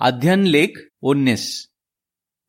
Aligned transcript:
अध्ययन 0.00 0.46
लेख 0.46 0.90
19 1.02 1.70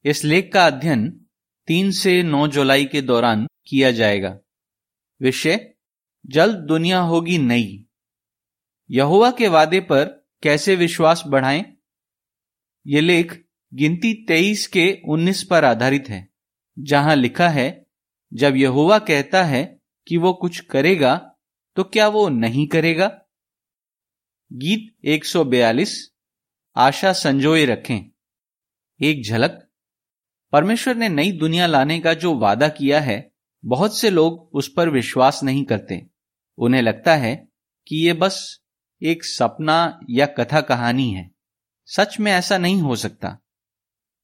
इस 0.05 0.23
लेख 0.23 0.53
का 0.53 0.67
अध्ययन 0.67 1.25
तीन 1.67 1.91
से 1.91 2.23
नौ 2.23 2.47
जुलाई 2.47 2.85
के 2.85 3.01
दौरान 3.01 3.47
किया 3.67 3.91
जाएगा। 3.91 4.39
विषय, 5.21 5.73
जल्द 6.25 6.57
दुनिया 6.57 6.99
होगी 6.99 7.37
नई। 7.37 7.85
यहुआ 8.91 9.31
के 9.31 9.47
वादे 9.47 9.79
पर 9.79 10.27
कैसे 10.43 10.75
विश्वास 10.75 11.23
बढ़ाएँ? 11.27 11.77
ये 12.87 13.01
लेख 13.01 13.45
गिनती 13.73 14.25
तेईस 14.25 14.67
के 14.67 15.01
उन्नीस 15.07 15.43
पर 15.43 15.65
आधारित 15.65 16.09
है, 16.09 16.29
जहाँ 16.79 17.15
लिखा 17.15 17.49
है, 17.49 17.85
जब 18.33 18.55
यहुआ 18.55 18.99
कहता 18.99 19.43
है 19.43 19.79
कि 20.07 20.17
वो 20.17 20.33
कुछ 20.33 20.59
करेगा 20.59 21.35
तो 21.75 21.83
क्या 21.83 22.07
वो 22.07 22.29
नहीं 22.29 22.67
करेगा? 22.67 23.21
गीत 24.53 25.05
142 25.05 26.08
आशा 26.79 27.13
संजोए 27.13 27.65
रखें। 27.65 28.11
एक 29.01 29.23
झलक। 29.23 29.69
परमेश्वर 30.51 30.95
ने 30.95 31.09
नई 31.09 31.31
दुनिया 31.31 31.67
लाने 31.67 31.99
का 31.99 32.13
जो 32.13 32.37
वादा 32.37 32.69
किया 32.69 32.99
है, 32.99 33.31
बहुत 33.65 33.99
से 33.99 34.09
लोग 34.09 34.49
उस 34.53 34.73
पर 34.77 34.89
विश्वास 34.89 35.43
नहीं 35.43 35.65
करते। 35.65 36.07
उन्हें 36.57 36.81
लगता 36.81 37.15
है 37.15 37.49
कि 37.87 37.95
ये 37.95 38.13
बस 38.13 38.59
एक 39.03 39.25
सपना 39.25 39.99
या 40.09 40.25
कथा 40.25 40.61
कहानी 40.61 41.11
है। 41.11 41.31
सच 41.85 42.19
में 42.19 42.31
ऐसा 42.31 42.57
नहीं 42.57 42.81
हो 42.81 42.95
सकता। 42.95 43.39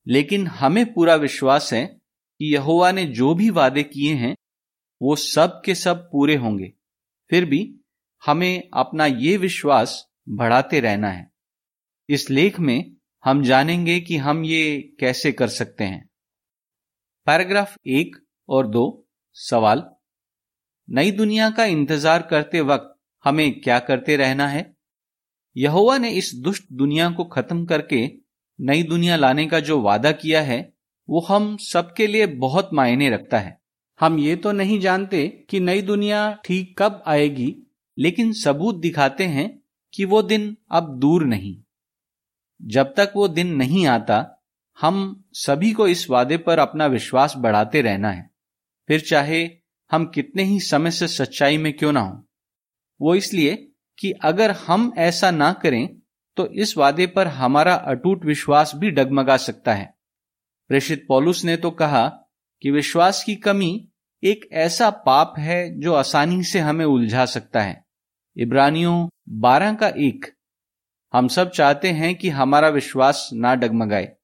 लेकिन 0.07 0.47
हमें 0.47 0.93
पूरा 0.93 1.15
विश्वास 1.15 1.73
है 1.73 1.85
कि 2.39 2.53
यहोवा 2.53 2.91
ने 2.91 3.05
जो 3.05 3.35
भी 3.35 3.49
वादे 3.49 3.83
किए 3.83 4.13
हैं, 4.13 4.35
वो 5.01 5.15
सब 5.15 5.61
के 5.65 5.75
सब 5.75 6.09
पूरे 6.11 6.35
होंगे। 6.35 6.73
फिर 7.29 7.45
भी 7.45 7.79
हमें 8.25 8.69
अपना 8.73 9.05
ये 9.05 9.37
विश्वास 9.37 10.07
बढ़ाते 10.29 10.79
रहना 10.79 11.09
है। 11.09 11.34
इस 12.09 12.29
लेख 12.29 12.59
में 12.59 12.91
हम 13.23 13.43
जानेंगे 13.43 13.99
कि 13.99 14.17
हम 14.17 14.43
ये 14.45 14.95
कैसे 14.99 15.31
कर 15.31 15.47
सकते 15.47 15.83
हैं। 15.83 16.09
पैराग्राफ 17.27 17.75
एक 17.87 18.15
और 18.49 18.67
दो, 18.67 19.07
सवाल। 19.33 19.83
नई 20.89 21.11
दुनिया 21.11 21.49
का 21.49 21.65
इंतज़ार 21.65 22.21
करते 22.21 22.61
वक्त 22.61 22.93
हमें 23.25 23.59
क्या 23.61 23.79
करते 23.79 24.15
रहना 24.17 24.47
है? 24.47 24.75
यहोवा 25.55 25.97
ने 25.97 26.09
इस 26.09 26.31
दुष्ट 26.35 26.63
दुनिया 26.73 27.09
को 27.09 27.23
खत्म 27.23 27.65
करके 27.65 28.05
नई 28.59 28.83
दुनिया 28.83 29.15
लाने 29.15 29.47
का 29.47 29.59
जो 29.59 29.81
वादा 29.81 30.11
किया 30.11 30.41
है, 30.41 30.73
वो 31.09 31.19
हम 31.19 31.57
सबके 31.57 32.07
लिए 32.07 32.25
बहुत 32.25 32.69
मायने 32.73 33.09
रखता 33.09 33.39
है। 33.39 33.57
हम 33.99 34.19
ये 34.19 34.35
तो 34.35 34.51
नहीं 34.51 34.79
जानते 34.79 35.27
कि 35.49 35.59
नई 35.59 35.81
दुनिया 35.81 36.33
ठीक 36.45 36.75
कब 36.79 37.03
आएगी, 37.07 37.55
लेकिन 37.97 38.33
सबूत 38.33 38.75
दिखाते 38.75 39.23
हैं 39.23 39.63
कि 39.93 40.05
वो 40.05 40.21
दिन 40.21 40.55
अब 40.71 40.97
दूर 40.99 41.25
नहीं। 41.25 41.61
जब 42.61 42.93
तक 42.93 43.13
वो 43.15 43.27
दिन 43.27 43.55
नहीं 43.55 43.85
आता, 43.87 44.43
हम 44.77 45.25
सभी 45.33 45.71
को 45.71 45.87
इस 45.87 46.09
वादे 46.09 46.37
पर 46.37 46.59
अपना 46.59 46.85
विश्वास 46.85 47.33
बढ़ाते 47.37 47.81
रहना 47.81 48.11
है। 48.11 48.29
फिर 48.87 48.99
चाहे 48.99 49.49
हम 49.91 50.05
कितने 50.05 50.43
ही 50.43 50.59
समय 50.59 50.91
से 50.91 51.07
सच्चाई 51.07 51.57
में 51.57 51.71
क्यों 51.73 51.91
ना 51.91 51.99
हो। 51.99 52.27
वो 53.01 53.15
इसलिए 53.15 53.55
कि 53.99 54.11
अगर 54.11 54.51
हम 54.51 54.93
ऐसा 54.97 55.31
ना 55.31 55.53
करें 55.53 55.87
तो 56.37 56.47
इस 56.47 56.77
वादे 56.77 57.07
पर 57.07 57.27
हमारा 57.27 57.73
अटूट 57.73 58.25
विश्वास 58.25 58.71
भी 58.75 58.91
डगमगा 58.91 59.37
सकता 59.37 59.73
है। 59.73 59.93
प्रेषित 60.69 61.05
पॉलुस 61.09 61.43
ने 61.45 61.57
तो 61.57 61.71
कहा 61.71 62.07
कि 62.61 62.71
विश्वास 62.71 63.23
की 63.23 63.35
कमी 63.35 63.89
एक 64.23 64.47
ऐसा 64.51 64.89
पाप 64.89 65.33
है 65.37 65.79
जो 65.79 65.93
आसानी 65.93 66.43
से 66.43 66.59
हमें 66.59 66.85
उलझा 66.85 67.25
सकता 67.25 67.61
है। 67.61 67.83
इब्रानियों 68.37 69.07
बारह 69.29 69.73
का 69.73 69.87
एक 69.87 70.34
हम 71.15 71.27
सब 71.27 71.51
चाहते 71.51 71.91
हैं 71.91 72.15
कि 72.15 72.29
हमारा 72.29 72.69
विश्वास 72.69 73.29
ना 73.33 73.55
डगमगाए। 73.55 74.15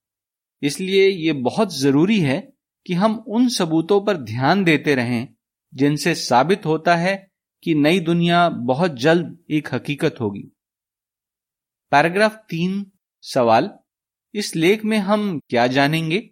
इसलिए 0.61 1.07
ये 1.07 1.33
बहुत 1.33 1.77
ज़रूरी 1.77 2.19
है 2.19 2.53
कि 2.87 2.93
हम 2.93 3.23
उन 3.27 3.49
सबूतों 3.49 4.01
पर 4.01 4.17
ध्यान 4.17 4.63
देते 4.63 4.95
रहें, 4.95 5.27
जिनसे 5.73 6.15
साबित 6.15 6.65
होता 6.65 6.95
है 6.95 7.31
कि 7.63 7.75
नई 7.75 7.99
दुनिया 7.99 8.49
बहुत 8.49 8.95
जल्द 8.95 9.39
एक 9.51 9.73
हकीकत 9.73 10.15
होगी। 10.21 10.51
पैराग्राफ 11.91 12.35
तीन, 12.35 12.91
सवाल, 13.21 13.71
इस 14.33 14.55
लेख 14.55 14.85
में 14.85 14.97
हम 14.97 15.39
क्या 15.49 15.67
जानेंगे? 15.67 16.29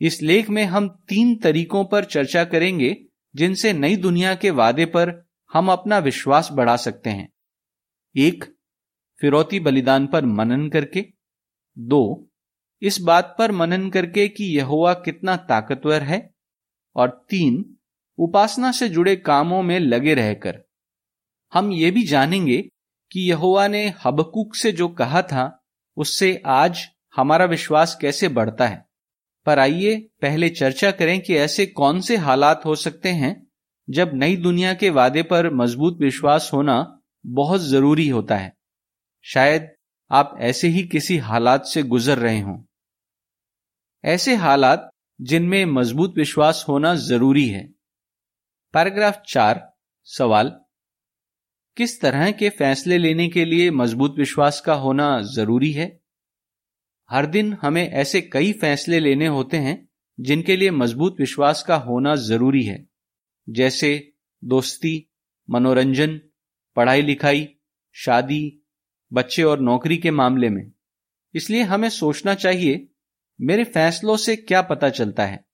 इस 0.00 0.22
लेख 0.22 0.50
में 0.50 0.64
हम 0.64 0.88
तीन 0.88 1.36
तरीकों 1.36 1.84
पर 1.84 2.04
चर्चा 2.04 2.44
करेंगे, 2.44 3.04
जिनसे 3.36 3.72
नई 3.72 3.96
दुनिया 3.96 4.34
के 4.34 4.50
वादे 4.50 4.84
पर 4.84 5.28
हम 5.52 5.72
अपना 5.72 5.98
विश्वास 5.98 6.48
बढ़ा 6.52 6.76
सकते 6.76 7.10
हैं। 7.10 7.32
एक 8.16 8.59
फिरौती 9.20 9.60
बलिदान 9.60 10.06
पर 10.06 10.24
मनन 10.24 10.68
करके। 10.68 11.06
दो, 11.78 12.28
इस 12.82 13.00
बात 13.00 13.34
पर 13.38 13.52
मनन 13.52 13.90
करके 13.90 14.28
कि 14.28 14.44
यहोवा 14.44 14.94
कितना 14.94 15.36
ताकतवर 15.36 16.02
है। 16.02 16.34
और 16.96 17.26
तीन, 17.30 17.76
उपासना 18.18 18.72
से 18.72 18.88
जुड़े 18.88 19.16
कामों 19.16 19.62
में 19.62 19.80
लगे 19.80 20.14
रहकर। 20.14 20.62
हम 21.54 21.72
ये 21.72 21.90
भी 21.90 22.02
जानेंगे 22.02 22.62
कि 23.12 23.20
यहोवा 23.20 23.68
ने 23.68 23.94
हबकूक 24.04 24.54
से 24.54 24.72
जो 24.72 24.88
कहा 24.88 25.22
था, 25.22 25.64
उससे 25.96 26.42
आज 26.46 26.88
हमारा 27.16 27.44
विश्वास 27.44 27.98
कैसे 28.00 28.28
बढ़ता 28.28 28.66
है। 28.66 28.88
पर 29.46 29.58
आइए 29.58 29.96
पहले 30.22 30.48
चर्चा 30.48 30.90
करें 30.90 31.20
कि 31.20 31.34
ऐसे 31.34 31.66
कौन 31.66 32.00
से 32.00 32.16
हालात 32.16 32.64
हो 32.64 32.74
सकते 32.74 33.08
हैं, 33.08 33.46
जब 33.90 34.10
नई 34.14 34.36
दुनिया 34.36 34.74
के 34.74 34.90
वादे 34.90 35.22
पर 35.22 35.54
मज़बूत 35.54 35.98
विश्वास 36.00 36.50
होना 36.52 37.00
बहुत 37.26 37.60
ज़रूरी 37.60 38.08
होता 38.08 38.36
है। 38.36 38.59
शायद 39.22 39.70
आप 40.10 40.36
ऐसे 40.40 40.68
ही 40.68 40.82
किसी 40.82 41.16
हालात 41.16 41.64
से 41.64 41.82
गुजर 41.82 42.18
रहे 42.18 42.40
हों। 42.40 42.64
ऐसे 44.04 44.34
हालात 44.34 44.90
जिनमें 45.20 45.64
मज़बूत 45.64 46.14
विश्वास 46.16 46.64
होना 46.68 46.94
ज़रूरी 46.94 47.48
है। 47.48 47.74
पैराग्राफ 48.72 49.22
चार, 49.28 49.76
सवाल। 50.04 50.60
किस 51.76 52.00
तरह 52.00 52.32
के 52.32 52.50
फैसले 52.50 52.98
लेने 52.98 53.28
के 53.28 53.44
लिए 53.44 53.70
मज़बूत 53.70 54.14
विश्वास 54.18 54.60
का 54.60 54.74
होना 54.74 55.22
ज़रूरी 55.22 55.72
है? 55.72 56.00
हर 57.10 57.26
दिन 57.26 57.58
हमें 57.62 57.90
ऐसे 57.90 58.20
कई 58.20 58.52
फैसले 58.52 59.00
लेने 59.00 59.26
होते 59.26 59.56
हैं 59.56 59.88
जिनके 60.20 60.56
लिए 60.56 60.70
मज़बूत 60.70 61.16
विश्वास 61.20 61.62
का 61.62 61.76
होना 61.76 62.16
ज़रूरी 62.16 62.62
है। 62.62 62.86
जैसे 63.48 64.12
दोस्ती, 64.44 65.10
मनोरंजन 65.50 66.20
पढ़ाई 66.76 67.02
लिखाई 67.02 67.54
शादी 67.92 68.59
बच्चे 69.12 69.42
और 69.42 69.60
नौकरी 69.60 69.96
के 69.96 70.10
मामले 70.10 70.50
में। 70.50 70.72
इसलिए 71.34 71.62
हमें 71.62 71.88
सोचना 71.88 72.34
चाहिए, 72.34 72.88
मेरे 73.40 73.64
फैसलों 73.64 74.16
से 74.16 74.36
क्या 74.36 74.62
पता 74.62 74.88
चलता 74.88 75.26
है? 75.26 75.44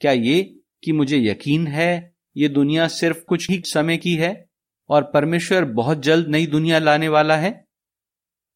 क्या 0.00 0.12
ये 0.12 0.60
कि 0.84 0.92
मुझे 0.92 1.18
यकीन 1.18 1.66
है, 1.66 2.16
ये 2.36 2.48
दुनिया 2.48 2.88
सिर्फ़ 2.88 3.24
कुछ 3.24 3.50
ही 3.50 3.62
समय 3.66 3.96
की 3.96 4.14
है 4.14 4.50
और 4.88 5.02
परमेश्वर 5.02 5.64
बहुत 5.64 6.02
जल्द 6.02 6.28
नई 6.28 6.46
दुनिया 6.46 6.78
लाने 6.78 7.08
वाला 7.08 7.36
है? 7.36 7.66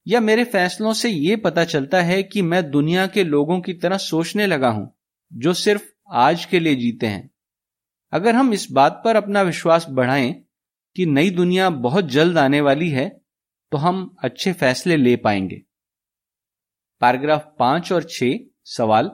या 0.08 0.20
मेरे 0.20 0.44
फैसलों 0.44 0.92
से 0.92 1.08
यह 1.08 1.36
पता 1.44 1.64
चलता 1.64 2.02
है 2.02 2.22
कि 2.22 2.42
मैं 2.42 2.70
दुनिया 2.70 3.06
के 3.06 3.24
लोगों 3.24 3.60
की 3.60 3.74
तरह 3.74 3.96
सोचने 3.96 4.46
लगा 4.46 4.68
हूँ, 4.68 4.96
जो 5.32 5.52
सिर्फ़ 5.54 5.82
आज 6.12 6.44
के 6.44 6.60
लिए 6.60 6.74
जीते 6.74 7.06
हैं? 7.06 7.30
अगर 8.12 8.34
हम 8.34 8.52
इस 8.52 8.68
बात 8.72 9.02
पर 9.04 9.16
अपना 9.16 9.42
विश्वास 9.42 9.86
बढ़ाएँ 9.90 10.44
कि 10.96 11.06
नई 11.06 11.30
दुनिया 11.30 11.70
बहुत 11.70 12.04
जल्द 12.04 12.38
आने 12.38 12.60
वाली 12.60 12.90
है 12.90 13.25
तो 13.72 13.78
हम 13.78 14.16
अच्छे 14.24 14.52
फैसले 14.52 14.96
ले 14.96 15.16
पाएँगे। 15.16 15.62
पैराग्राफ 17.02 17.54
पाँच 17.58 17.92
और 17.92 18.06
छ 18.10 18.24
सवाल। 18.64 19.10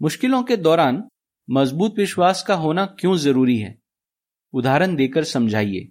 मुश्किलों 0.00 0.42
के 0.42 0.56
दौरान 0.56 1.02
मज़बूत 1.48 1.98
विश्वास 1.98 2.42
का 2.42 2.54
होना 2.54 2.86
क्यों 3.00 3.16
ज़रूरी 3.16 3.58
है? 3.58 3.78
उदाहरण 4.54 4.96
देकर 4.96 5.24
समझाइए। 5.24 5.88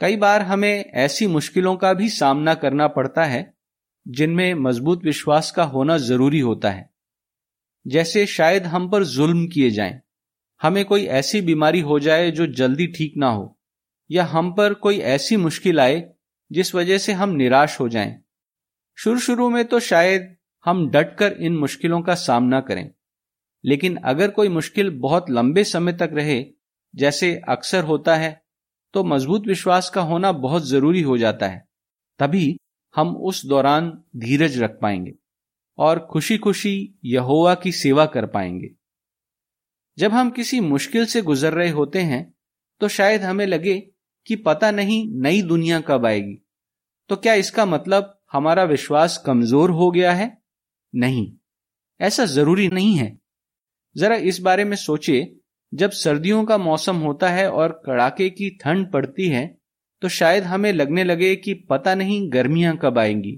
कई 0.00 0.16
बार 0.16 0.42
हमें 0.42 0.84
ऐसी 0.84 1.26
मुश्किलों 1.26 1.76
का 1.76 1.92
भी 1.94 2.08
सामना 2.08 2.54
करना 2.54 2.88
पड़ता 2.88 3.24
है 3.24 3.42
जिनमें 4.06 4.54
मज़बूत 4.54 5.04
विश्वास 5.04 5.50
का 5.50 5.64
होना 5.64 5.98
ज़रूरी 5.98 6.40
होता 6.40 6.70
है। 6.70 6.90
जैसे 7.86 8.26
शायद 8.26 8.66
हम 8.66 8.88
पर 8.90 9.04
जुल्म 9.04 9.46
किए 9.46 9.70
जाएँ, 9.70 10.00
हमें 10.60 10.84
कोई 10.84 11.04
ऐसी 11.04 11.40
बीमारी 11.40 11.80
हो 11.80 11.98
जाए 12.00 12.30
जो 12.30 12.46
जल्दी 12.46 12.86
ठीक 12.86 13.14
ना 13.16 13.30
हो 13.30 13.58
या 14.10 14.24
हम 14.24 14.52
पर 14.54 14.74
कोई 14.74 14.98
ऐसी 14.98 15.36
मुश्किल 15.36 15.80
आए 15.80 16.00
जिस 16.52 16.74
वजह 16.74 16.98
से 16.98 17.12
हम 17.12 17.30
निराश 17.30 17.80
हो 17.80 17.88
जाएँ। 17.88 18.22
शुरू 18.98 19.18
शुरू 19.18 19.50
में 19.50 19.64
तो 19.64 19.80
शायद 19.80 20.36
हम 20.66 20.90
डटकर 20.90 21.32
इन 21.32 21.56
मुश्किलों 21.56 22.02
का 22.02 22.14
सामना 22.14 22.60
करें। 22.60 22.90
लेकिन 23.64 23.96
अगर 23.96 24.30
कोई 24.30 24.48
मुश्किल 24.48 24.90
बहुत 24.90 25.30
लंबे 25.30 25.64
समय 25.64 25.92
तक 25.92 26.10
रहे, 26.12 26.44
जैसे 26.94 27.40
अक्सर 27.48 27.84
होता 27.84 28.16
है 28.16 28.42
तो 28.94 29.04
मज़बूत 29.04 29.46
विश्वास 29.46 29.90
का 29.90 30.00
होना 30.00 30.32
बहुत 30.32 30.66
ज़रूरी 30.66 31.02
हो 31.02 31.18
जाता 31.18 31.48
है। 31.48 31.68
तभी 32.18 32.56
हम 32.94 33.16
उस 33.16 33.46
दौरान 33.46 34.02
धीरज 34.16 34.58
रख 34.58 34.78
पाएँगे 34.82 35.14
और 35.78 35.98
खुशी 35.98 36.38
खुशी 36.38 36.98
यहोवा 37.04 37.54
की 37.54 37.72
सेवा 37.72 38.06
कर 38.06 38.26
पाएँगे। 38.26 38.70
जब 39.98 40.12
हम 40.12 40.30
किसी 40.30 40.60
मुश्किल 40.60 41.06
से 41.06 41.22
गुजर 41.22 41.52
रहे 41.52 41.70
होते 41.70 42.00
हैं 42.00 42.34
तो 42.80 42.88
शायद 42.88 43.22
हमें 43.22 43.46
लगे 43.46 43.78
कि 44.26 44.36
पता 44.36 44.70
नहीं 44.70 45.06
नई 45.22 45.42
दुनिया 45.42 45.80
कब 45.80 46.06
आएगी। 46.06 46.41
तो 47.10 47.16
क्या 47.16 47.34
इसका 47.34 47.66
मतलब 47.66 48.18
हमारा 48.32 48.64
विश्वास 48.64 49.16
कमज़ोर 49.26 49.70
हो 49.70 49.90
गया 49.90 50.12
है? 50.12 50.36
नहीं। 50.92 51.32
ऐसा 52.00 52.24
ज़रूरी 52.26 52.68
नहीं 52.68 52.94
है। 52.96 53.16
जरा 53.96 54.16
इस 54.16 54.40
बारे 54.40 54.64
में 54.64 54.76
सोचिए, 54.76 55.34
जब 55.72 55.90
सर्दियों 55.92 56.44
का 56.44 56.58
मौसम 56.58 56.96
होता 56.96 57.28
है 57.28 57.50
और 57.50 57.80
कड़ाके 57.86 58.28
की 58.30 58.48
ठंड 58.62 58.90
पड़ती 58.92 59.28
है 59.28 59.46
तो 60.02 60.08
शायद 60.08 60.44
हमें 60.44 60.72
लगने 60.72 61.04
लगे 61.04 61.34
कि 61.36 61.52
पता 61.70 61.94
नहीं 61.94 62.20
गर्मियाँ 62.32 62.76
कब 62.76 62.98
आएँगी। 62.98 63.32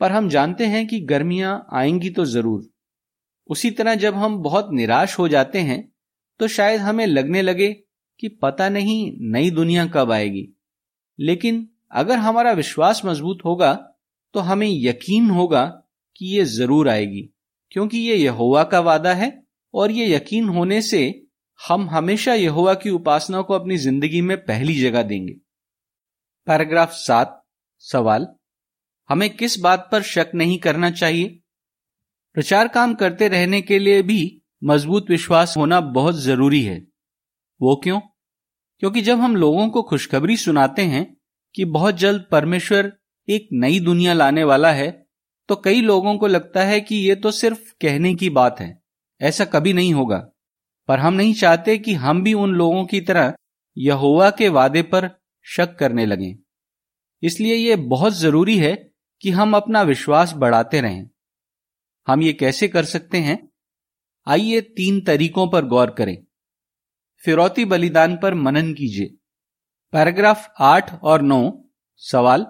पर 0.00 0.12
हम 0.12 0.28
जानते 0.28 0.66
हैं 0.66 0.86
कि 0.86 1.00
गर्मियाँ 1.02 1.66
आएँगी 1.72 2.10
तो 2.10 2.24
ज़रूर। 2.24 2.62
उसी 3.50 3.70
तरह 3.70 3.94
जब 3.94 4.14
हम 4.14 4.38
बहुत 4.38 4.68
निराश 4.72 5.18
हो 5.18 5.28
जाते 5.28 5.60
हैं 5.60 5.82
तो 6.40 6.48
शायद 6.48 6.80
हमें 6.80 7.06
लगने 7.06 7.42
लगे 7.42 7.72
कि 8.20 8.28
पता 8.42 8.68
नहीं 8.68 9.12
नई 9.32 9.50
दुनिया 9.50 9.86
कब 9.86 10.12
आएगी। 10.12 10.48
लेकिन 11.18 11.66
अगर 11.92 12.18
हमारा 12.18 12.52
विश्वास 12.52 13.04
मज़बूत 13.04 13.38
होगा 13.44 13.72
तो 14.34 14.40
हमें 14.40 14.68
यकीन 14.68 15.30
होगा 15.30 15.64
कि 16.16 16.26
ये 16.28 16.44
ज़रूर 16.44 16.88
आएगी, 16.88 17.22
क्योंकि 17.72 17.98
ये 17.98 18.16
यहोवा 18.16 18.62
का 18.64 18.80
वादा 18.80 19.12
है, 19.14 19.42
और 19.74 19.90
ये 19.90 20.14
यकीन 20.14 20.48
होने 20.48 20.80
से 20.82 21.02
हम 21.60 21.88
हमेशा 21.90 22.34
यहोवा 22.34 22.74
की 22.74 22.90
उपासना 22.90 23.40
को 23.40 23.54
अपनी 23.54 23.76
ज़िंदगी 23.76 24.20
में 24.20 24.36
पहली 24.36 24.80
जगह 24.80 25.02
देंगे। 25.02 25.32
पैराग्राफ 26.46 26.92
सात, 26.92 27.42
सवाल, 27.84 28.26
हमें 29.10 29.28
किस 29.30 29.58
बात 29.58 29.88
पर 29.92 30.02
शक 30.02 30.30
नहीं 30.34 30.58
करना 30.58 30.90
चाहिए? 30.90 31.38
प्रचार 32.36 32.68
काम 32.68 32.94
करते 32.94 33.28
रहने 33.28 33.60
के 33.62 33.78
लिए 33.78 34.02
भी 34.02 34.42
मज़बूत 34.64 35.10
विश्वास 35.10 35.56
होना 35.56 35.80
बहुत 35.80 36.14
ज़रूरी 36.14 36.62
है। 36.62 36.78
वो 37.60 37.74
क्यों? 37.76 38.00
क्योंकि 38.82 39.00
जब 39.00 39.20
हम 39.20 39.36
लोगों 39.36 39.68
को 39.68 39.82
खुशखबरी 39.82 40.36
सुनाते 40.36 40.82
हैं 40.84 41.04
कि 41.54 41.64
बहुत 41.64 41.94
जल्द 41.94 42.24
परमेश्वर 42.30 42.92
एक 43.28 43.48
नई 43.52 43.80
दुनिया 43.80 44.12
लाने 44.12 44.44
वाला 44.44 44.72
है 44.72 45.06
तो 45.48 45.56
कई 45.56 45.80
लोगों 45.80 46.18
को 46.18 46.26
लगता 46.26 46.64
है 46.64 46.80
कि 46.80 46.96
ये 46.96 47.14
तो 47.14 47.30
सिर्फ़ 47.30 47.72
कहने 47.80 48.14
की 48.14 48.30
बात 48.30 48.60
है। 48.60 48.82
ऐसा 49.20 49.44
कभी 49.44 49.72
नहीं 49.72 49.94
होगा। 49.94 50.28
पर 50.88 50.98
हम 50.98 51.14
नहीं 51.14 51.34
चाहते 51.34 51.78
कि 51.78 51.94
हम 51.94 52.22
भी 52.22 52.34
उन 52.34 52.54
लोगों 52.54 52.84
की 52.86 53.00
तरह 53.00 53.34
यहोवा 53.78 54.30
के 54.30 54.48
वादे 54.48 54.82
पर 54.82 55.20
शक 55.42 55.76
करने 55.76 56.06
लगें। 56.06 56.36
इसलिए 57.22 57.54
यह 57.54 57.76
बहुत 57.76 58.12
ज़रूरी 58.12 58.58
है 58.58 58.92
कि 59.20 59.30
हम 59.30 59.56
अपना 59.56 59.82
विश्वास 59.82 60.32
बढ़ाते 60.32 60.80
रहें। 60.80 61.10
हम 62.06 62.22
ये 62.22 62.32
कैसे 62.32 62.68
कर 62.68 62.84
सकते 62.84 63.18
हैं? 63.18 63.48
आइए 64.26 64.60
तीन 64.60 65.00
तरीकों 65.00 65.48
पर 65.48 65.64
गौर 65.64 65.90
करें। 65.90 66.24
फिरौती 67.24 67.64
बलिदान 67.64 68.16
पर 68.16 68.34
मनन 68.34 68.74
कीजिए। 68.74 69.16
पैराग्राफ 69.92 70.52
आठ 70.60 70.92
और 71.02 71.22
नौ, 71.22 71.40
सवाल। 72.02 72.44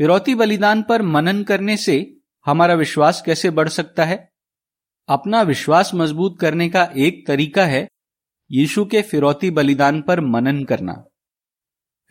फिरौती 0.00 0.34
बलिदान 0.34 0.82
पर 0.82 1.02
मनन 1.02 1.42
करने 1.42 1.76
से 1.76 1.94
हमारा 2.46 2.74
विश्वास 2.74 3.22
कैसे 3.26 3.50
बढ़ 3.50 3.68
सकता 3.68 4.04
है? 4.04 4.16
अपना 5.08 5.42
विश्वास 5.42 5.90
मज़बूत 5.94 6.38
करने 6.40 6.68
का 6.68 6.82
एक 6.96 7.26
तरीका 7.26 7.64
है 7.64 7.86
यीशु 8.50 8.84
के 8.84 9.02
फिरौती 9.02 9.50
बलिदान 9.50 10.00
पर 10.02 10.20
मनन 10.20 10.64
करना। 10.64 10.92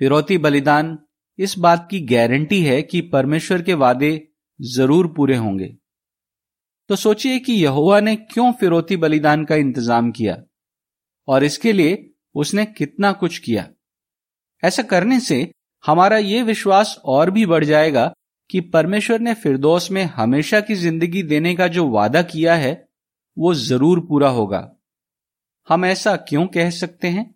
फिरौती 0.02 0.38
बलिदान 0.38 0.98
इस 1.40 1.58
बात 1.58 1.88
की 1.92 2.00
गारंटी 2.06 2.62
है 2.64 2.82
कि 2.82 3.02
परमेश्वर 3.10 3.62
के 3.62 3.74
वादे 3.74 4.12
ज़रूर 4.60 5.08
पूरे 5.08 5.36
होंगे। 5.36 5.68
तो 6.90 6.96
सोचिए 6.96 7.40
कि 7.40 7.54
यहोवा 7.54 8.00
ने 8.00 8.16
क्यों 8.16 8.52
फिरौती 8.52 8.98
बलिदान 8.98 9.44
का 9.46 9.56
इंतज़ाम 9.56 10.12
किया 10.12 10.38
और 11.28 11.44
इसके 11.44 11.74
लिए 11.74 12.16
उसने 12.36 12.66
कितना 12.66 13.12
कुछ 13.12 13.38
किया। 13.38 13.68
ऐसा 14.64 14.84
करने 14.84 15.20
से 15.20 15.52
हमारा 15.86 16.18
यह 16.18 16.44
विश्वास 16.44 17.02
और 17.06 17.32
भी 17.32 17.46
बढ़ 17.46 17.64
जाएगा 17.66 18.14
कि 18.50 18.60
परमेश्वर 18.62 19.20
ने 19.20 19.34
फिरदौस 19.34 19.92
में 19.92 20.04
हमेशा 20.04 20.60
की 20.62 20.76
ज़िंदगी 20.76 21.24
देने 21.24 21.56
का 21.56 21.68
जो 21.68 21.90
वादा 21.90 22.22
किया 22.22 22.56
है, 22.56 22.90
वो 23.38 23.54
ज़रूर 23.54 24.00
पूरा 24.00 24.30
होगा। 24.30 24.76
हम 25.70 25.86
ऐसा 25.86 26.16
क्यों 26.16 26.48
कह 26.48 26.70
सकते 26.70 27.08
हैं? 27.08 27.36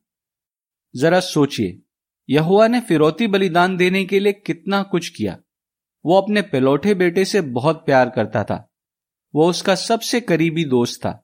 जरा 0.95 1.19
सोचिए 1.19 1.79
यहुआ 2.29 2.67
ने 2.67 2.79
फिरौती 2.81 3.27
बलिदान 3.27 3.77
देने 3.77 4.05
के 4.05 4.19
लिए 4.19 4.33
कितना 4.33 4.83
कुछ 4.83 5.09
किया। 5.09 5.37
वो 6.05 6.21
अपने 6.21 6.41
पिलौठे 6.41 6.93
बेटे 6.93 7.25
से 7.25 7.41
बहुत 7.41 7.85
प्यार 7.85 8.09
करता 8.09 8.43
था। 8.43 8.69
वो 9.35 9.49
उसका 9.49 9.75
सबसे 9.75 10.21
करीबी 10.21 10.65
दोस्त 10.65 10.99
था। 10.99 11.23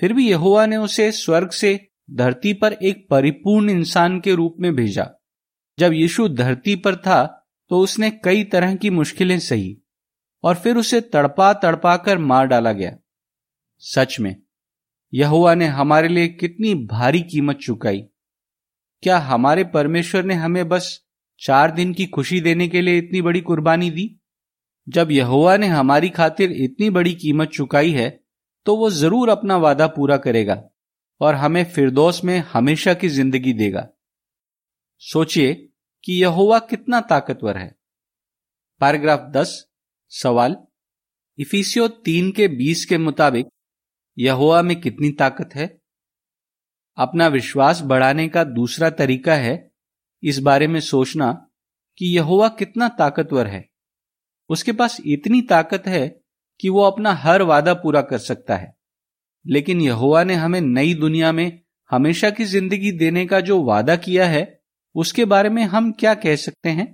फिर 0.00 0.12
भी 0.12 0.30
यहुआ 0.30 0.66
ने 0.66 0.76
उसे 0.76 1.12
स्वर्ग 1.12 1.50
से 1.50 1.88
धरती 2.08 2.52
पर 2.52 2.72
एक 2.74 3.06
परिपूर्ण 3.10 3.70
इंसान 3.70 4.18
के 4.20 4.34
रूप 4.34 4.56
में 4.60 4.74
भेजा। 4.74 5.08
जब 5.78 5.92
यीशु 5.92 6.28
धरती 6.30 6.74
पर 6.76 6.96
था 6.96 7.22
तो 7.70 7.78
उसने 7.78 8.10
कई 8.24 8.44
तरह 8.44 8.74
की 8.74 8.90
मुश्किलें 8.90 9.38
सही, 9.40 9.76
और 10.44 10.54
फिर 10.54 10.76
उसे 10.76 11.00
तड़पा 11.02 11.52
तड़पा 11.54 11.96
कर 11.98 12.18
मार 12.20 12.46
डाला 12.46 12.72
गया। 12.72 12.96
सच 13.82 14.18
में 14.20 14.34
यहुआ 15.12 15.54
ने 15.54 15.66
हमारे 15.68 16.08
लिए 16.08 16.28
कितनी 16.30 16.74
भारी 16.86 17.20
कीमत 17.22 17.56
चुकाई। 17.56 18.00
क्या 19.02 19.18
हमारे 19.20 19.64
परमेश्वर 19.66 20.24
ने 20.24 20.34
हमें 20.34 20.68
बस 20.68 20.98
चार 21.40 21.70
दिन 21.70 21.92
की 21.92 22.06
खुशी 22.06 22.40
देने 22.40 22.68
के 22.68 22.80
लिए 22.80 22.98
इतनी 22.98 23.22
बड़ी 23.22 23.40
कुर्बानी 23.40 23.90
दी? 23.90 24.08
जब 24.86 25.10
यहुआ 25.10 25.56
ने 25.56 25.66
हमारी 25.68 26.08
खातिर 26.10 26.52
इतनी 26.54 26.90
बड़ी 26.90 27.14
कीमत 27.14 27.48
चुकाई 27.48 27.90
है 27.92 28.08
तो 28.66 28.76
वो 28.76 28.90
ज़रूर 28.90 29.28
अपना 29.28 29.56
वादा 29.58 29.86
पूरा 29.88 30.16
करेगा। 30.18 30.62
और 31.22 31.34
हमें 31.34 31.64
फिरदौस 31.64 32.24
में 32.24 32.38
हमेशा 32.38 32.94
की 32.94 33.08
ज़िंदगी 33.08 33.52
देगा। 33.52 33.88
सोचिए 34.98 35.68
कि 36.04 36.12
यहोवा 36.12 36.58
कितना 36.58 37.00
ताकतवर 37.00 37.58
है। 37.58 37.76
पैराग्राफ 38.80 39.20
दस, 39.20 39.68
सवाल। 40.08 40.56
इफिसियो 41.38 41.88
तीन 41.88 42.32
के 42.32 42.48
बीस 42.48 42.84
के 42.84 42.98
मुताबिक 42.98 43.46
यहोवा 44.18 44.62
में 44.62 44.80
कितनी 44.80 45.10
ताकत 45.10 45.50
है? 45.54 45.82
अपना 46.96 47.26
विश्वास 47.26 47.80
बढ़ाने 47.82 48.28
का 48.28 48.44
दूसरा 48.44 48.90
तरीका 48.90 49.34
है 49.34 49.72
इस 50.22 50.38
बारे 50.38 50.66
में 50.66 50.80
सोचना 50.80 51.48
कि 51.98 52.06
यहोवा 52.06 52.48
कितना 52.48 52.88
ताकतवर 52.88 53.46
है। 53.46 53.68
उसके 54.48 54.72
पास 54.72 54.98
इतनी 55.06 55.42
ताकत 55.42 55.82
है 55.86 56.20
कि 56.60 56.68
वो 56.68 56.82
अपना 56.82 57.12
हर 57.12 57.42
वादा 57.42 57.74
पूरा 57.74 58.02
कर 58.02 58.18
सकता 58.18 58.56
है। 58.56 58.76
लेकिन 59.46 59.80
यहोवा 59.80 60.24
ने 60.24 60.34
हमें 60.34 60.60
नई 60.60 60.94
दुनिया 60.94 61.32
में 61.32 61.60
हमेशा 61.90 62.30
की 62.30 62.44
ज़िंदगी 62.44 62.92
देने 62.92 63.24
का 63.26 63.40
जो 63.40 63.62
वादा 63.62 63.96
किया 63.96 64.26
है, 64.26 64.60
उसके 64.94 65.24
बारे 65.24 65.48
में 65.48 65.62
हम 65.64 65.90
क्या 65.92 66.14
कह 66.14 66.36
सकते 66.36 66.68
हैं? 66.68 66.86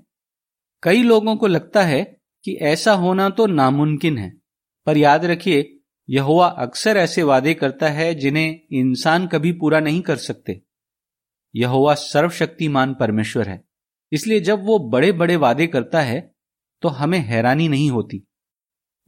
कई 0.83 1.03
लोगों 1.03 1.37
को 1.37 1.47
लगता 1.47 1.83
है 1.83 2.03
कि 2.45 2.55
ऐसा 2.62 2.93
होना 2.93 3.29
तो 3.31 3.47
नामुमकिन 3.47 4.19
है, 4.19 4.33
पर 4.87 4.97
याद 4.97 5.25
रखिए 5.25 5.75
यहुआ 6.09 6.47
अक्सर 6.49 6.97
ऐसे 6.97 7.23
वादे 7.23 7.55
करता 7.55 7.88
है 7.88 8.14
जिन्हें 8.14 8.61
इंसान 8.73 9.26
कभी 9.26 9.52
पूरा 9.52 9.81
नहीं 9.81 10.00
कर 10.02 10.17
सकते। 10.17 10.61
यहुआ 11.55 11.95
सर्वशक्तिमान 11.95 12.95
परमेश्वर 12.95 13.49
है, 13.49 13.62
इसलिए 14.12 14.40
जब 14.40 14.64
वो 14.64 14.78
बड़े 14.90 15.12
बड़े 15.12 15.37
वादे 15.37 15.67
करता 15.67 16.00
है 16.00 16.21
तो 16.83 16.88
हमें 16.90 17.19
हैरानी 17.19 17.69
नहीं 17.69 17.90
होती। 17.90 18.25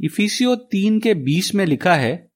इफिसियो 0.00 0.54
तीन 0.70 0.98
के 1.00 1.14
बीस 1.16 1.54
में 1.54 1.64
लिखा 1.66 1.94
है 1.94 2.29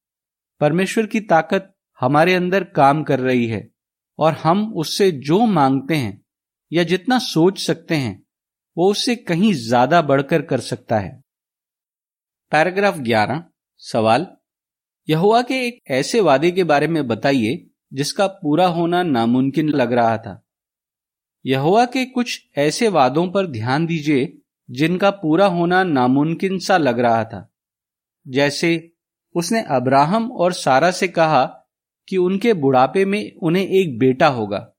परमेश्वर 0.65 1.07
की 1.07 1.21
ताकत 1.21 1.75
हमारे 2.01 2.35
अंदर 2.35 2.65
काम 2.65 3.03
कर 3.03 3.21
रही 3.21 3.47
है 3.47 3.71
और 4.19 4.33
हम 4.33 4.75
उससे 4.75 5.11
जो 5.11 5.47
मांगते 5.47 5.95
हैं 5.95 6.25
या 6.73 6.83
जितना 6.83 7.19
सोच 7.19 7.59
सकते 7.59 7.95
हैं, 7.95 8.27
वो 8.79 8.91
उससे 8.91 9.17
कहीं 9.17 9.53
ज़्यादा 9.55 10.03
बढ़कर 10.03 10.43
कर 10.43 10.61
सकता 10.61 10.99
है। 10.99 11.23
पैराग्राफ 12.51 12.99
ग्यारह, 12.99 13.45
सवाल। 13.77 14.27
यहुआ 15.09 15.43
के 15.43 15.67
एक 15.67 15.83
ऐसे 15.91 16.21
वादे 16.21 16.51
के 16.51 16.65
बारे 16.65 16.87
में 16.87 17.07
बताइए, 17.07 17.71
जिसका 17.93 18.27
पूरा 18.27 18.67
होना 18.67 19.03
नामुमकिन 19.03 19.69
लग 19.69 19.93
रहा 19.93 20.19
था। 20.19 20.47
यहुआ 21.47 21.85
के 21.85 22.05
कुछ 22.05 22.51
ऐसे 22.59 22.89
वादों 22.89 23.31
पर 23.31 23.47
ध्यान 23.47 23.87
दीजिए, 23.87 24.39
जिनका 24.71 25.11
पूरा 25.11 25.47
होना 25.47 25.85
नामुमकिन 25.85 26.59
सा 26.59 26.79
लग 26.79 26.99
रहा 26.99 27.25
था। 27.25 27.53
जैसे 28.29 28.94
उसने 29.35 29.63
अब्राहम 29.63 30.31
और 30.33 30.53
सारा 30.53 30.91
से 30.91 31.09
कहा 31.09 31.45
कि 32.09 32.17
उनके 32.17 32.53
बुढ़ापे 32.55 33.05
में 33.05 33.37
उन्हें 33.43 33.67
एक 33.67 33.99
बेटा 33.99 34.27
होगा। 34.29 34.75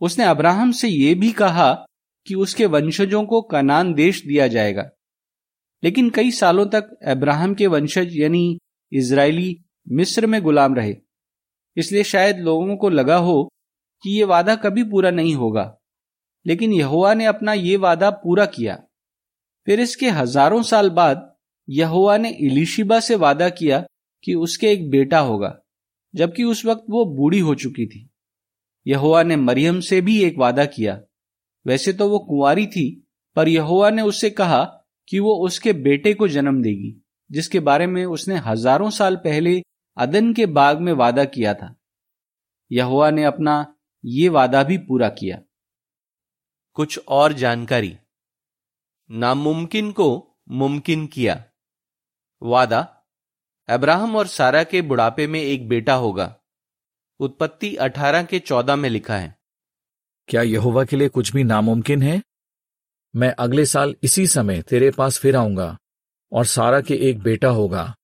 उसने 0.00 0.24
अब्राहम 0.24 0.72
से 0.72 0.88
यह 0.88 1.14
भी 1.14 1.32
कहा 1.32 1.86
कि 2.26 2.34
उसके 2.34 2.66
वंशजों 2.66 3.24
को 3.24 3.42
कनान 3.42 3.94
देश 3.94 4.26
दिया 4.26 4.48
जाएगा। 4.48 4.90
लेकिन 5.82 6.10
कई 6.10 6.30
सालों 6.30 6.66
तक 6.66 6.98
अब्राहम 7.06 7.54
के 7.54 7.66
वंशज 7.66 8.08
यानी 8.12 8.58
इज़राइली 8.92 9.64
मिस्र 9.88 10.26
में 10.26 10.42
गुलाम 10.42 10.74
रहे। 10.74 10.96
इसलिए 11.76 12.02
शायद 12.02 12.38
लोगों 12.38 12.76
को 12.76 12.88
लगा 12.88 13.16
हो 13.16 13.42
कि 14.04 14.10
यह 14.10 14.26
वादा 14.26 14.54
कभी 14.54 14.84
पूरा 14.84 15.10
नहीं 15.10 15.34
होगा। 15.34 15.76
लेकिन 16.46 16.72
यहुआ 16.72 17.14
ने 17.14 17.24
अपना 17.24 17.52
ये 17.52 17.76
वादा 17.76 18.10
पूरा 18.10 18.46
किया। 18.46 18.78
फिर 19.66 19.80
इसके 19.80 20.10
हज़ारों 20.10 20.62
साल 20.62 20.90
बाद 20.90 21.33
यहुआ 21.68 22.16
ने 22.16 22.30
इलिशिबा 22.30 23.00
से 23.00 23.16
वादा 23.16 23.48
किया 23.48 23.84
कि 24.24 24.34
उसके 24.34 24.70
एक 24.72 24.90
बेटा 24.90 25.18
होगा, 25.18 25.58
जबकि 26.14 26.44
उस 26.44 26.64
वक्त 26.64 26.84
वो 26.90 27.04
बूढ़ी 27.04 27.38
हो 27.38 27.54
चुकी 27.54 27.86
थी। 27.86 28.08
यहुआ 28.86 29.22
ने 29.22 29.36
मरियम 29.36 29.80
से 29.80 30.00
भी 30.00 30.22
एक 30.24 30.38
वादा 30.38 30.64
किया। 30.64 31.00
वैसे 31.66 31.92
तो 31.92 32.08
वो 32.08 32.18
कुंवारी 32.18 32.66
थी, 32.66 33.06
पर 33.36 33.48
यहुआ 33.48 33.90
ने 33.90 34.02
उससे 34.02 34.30
कहा 34.30 34.62
कि 35.08 35.18
वो 35.18 35.34
उसके 35.36 35.72
बेटे 35.72 36.14
को 36.14 36.28
जन्म 36.28 36.62
देगी, 36.62 36.94
जिसके 37.30 37.60
बारे 37.60 37.86
में 37.86 38.04
उसने 38.04 38.36
हज़ारों 38.36 38.90
साल 38.90 39.16
पहले 39.16 39.62
अदन 39.96 40.32
के 40.32 40.46
बाग 40.46 40.80
में 40.80 40.92
वादा 40.92 41.24
किया 41.24 41.54
था। 41.54 41.74
यहुआ 42.70 43.10
ने 43.10 43.24
अपना 43.24 43.74
ये 44.04 44.28
वादा 44.28 44.62
भी 44.62 44.78
पूरा 44.78 45.08
किया। 45.08 45.40
कुछ 46.76 46.98
और 47.08 47.32
जानकारी। 47.32 47.96
नामुमकिन 49.10 49.90
को 49.92 50.06
मुमकिन 50.50 51.06
किया। 51.06 51.44
वादा 52.42 53.02
अब्राहम 53.68 54.16
और 54.16 54.26
सारा 54.26 54.64
के 54.64 54.82
बुढ़ापे 54.82 55.26
में 55.26 55.40
एक 55.40 55.68
बेटा 55.68 55.94
होगा। 55.94 56.40
उत्पत्ति 57.20 57.76
अठारह 57.76 58.22
के 58.22 58.38
चौदह 58.38 58.76
में 58.76 58.88
लिखा 58.88 59.16
है। 59.16 59.38
क्या 60.28 60.42
यहोवा 60.42 60.84
के 60.84 60.96
लिए 60.96 61.08
कुछ 61.08 61.32
भी 61.32 61.44
नामुमकिन 61.44 62.02
है? 62.02 62.22
मैं 63.16 63.34
अगले 63.38 63.66
साल 63.66 63.96
इसी 64.02 64.26
समय 64.26 64.62
तेरे 64.62 64.90
पास 64.90 65.18
फिर 65.18 65.36
आऊँगा 65.36 65.78
और 66.32 66.44
सारा 66.44 66.80
के 66.80 66.94
एक 66.94 67.18
बेटा 67.18 67.48
होगा। 67.48 67.94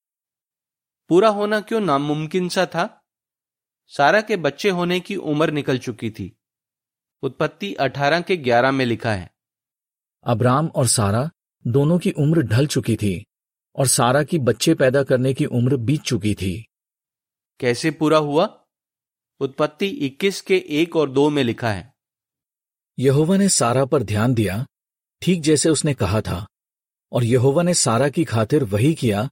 पूरा 1.09 1.29
होना 1.29 1.61
क्यों 1.61 1.81
नामुमकिन 1.81 2.49
सा 2.49 2.67
था? 2.67 3.03
सारा 3.87 4.21
के 4.21 4.37
बच्चे 4.37 4.71
होने 4.71 5.01
की 5.01 5.17
उम्र 5.17 5.51
निकल 5.51 5.79
चुकी 5.79 6.11
थी। 6.11 6.39
उत्पत्ति 7.23 7.75
अठारह 7.75 8.21
के 8.21 8.37
ग्यारह 8.37 8.71
में 8.71 8.87
लिखा 8.87 9.13
है। 9.13 9.35
अब्राम 10.25 10.67
और 10.67 10.87
सारा 10.87 11.31
दोनों 11.67 11.99
की 11.99 12.11
उम्र 12.11 12.43
ढल 12.43 12.67
चुकी 12.67 12.97
थी। 12.97 13.27
और 13.81 13.87
सारा 13.87 14.23
की 14.23 14.39
बच्चे 14.39 14.75
पैदा 14.75 15.03
करने 15.03 15.35
की 15.35 15.45
उम्र 15.45 15.77
बीत 15.77 16.01
चुकी 16.01 16.35
थी। 16.35 16.69
कैसे 17.61 17.91
पूरा 17.91 18.19
हुआ? 18.19 18.67
उत्पत्ति 19.41 19.87
21 19.87 20.41
के 20.41 20.65
एक 20.69 20.97
और 20.97 21.11
दो 21.11 21.31
में 21.31 21.45
लिखा 21.45 21.73
है। 21.73 21.95
यहोवा 22.99 23.37
ने 23.37 23.49
सारा 23.49 23.85
पर 23.85 24.03
ध्यान 24.03 24.35
दिया 24.35 24.67
ठीक 25.23 25.43
जैसे 25.43 25.69
उसने 25.69 25.95
कहा 25.95 26.21
था 26.21 26.47
और 27.13 27.25
यहोवा 27.25 27.63
ने 27.63 27.75
सारा 27.75 28.09
की 28.09 28.25
खातिर 28.25 28.65
वही 28.65 28.95
किया 28.95 29.31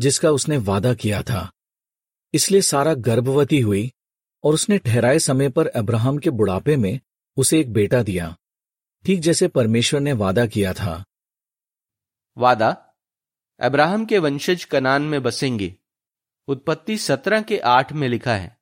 जिसका 0.00 0.30
उसने 0.30 0.56
वादा 0.56 0.94
किया 0.94 1.22
था। 1.22 1.52
इसलिए 2.34 2.60
सारा 2.60 2.94
गर्भवती 2.94 3.60
हुई 3.60 3.92
और 4.44 4.54
उसने 4.54 4.78
ठहराए 4.78 5.18
समय 5.18 5.48
पर 5.48 5.66
अब्राहम 5.66 6.18
के 6.18 6.30
बुढ़ापे 6.30 6.76
में 6.76 7.00
उसे 7.36 7.60
एक 7.60 7.72
बेटा 7.72 8.02
दिया 8.02 8.36
ठीक 9.04 9.20
जैसे 9.20 9.48
परमेश्वर 9.48 10.00
ने 10.00 10.12
वादा 10.12 10.46
किया 10.46 10.74
था। 10.74 11.04
वादा? 12.36 12.85
अब्राहम 13.60 14.04
के 14.04 14.18
वंशज 14.18 14.64
कनान 14.64 15.02
में 15.02 15.22
बसेंगे। 15.22 15.76
उत्पत्ति 16.48 16.98
सत्रह 16.98 17.42
के 17.42 17.58
आठ 17.58 17.92
में 17.92 18.08
लिखा 18.08 18.34
है। 18.34 18.58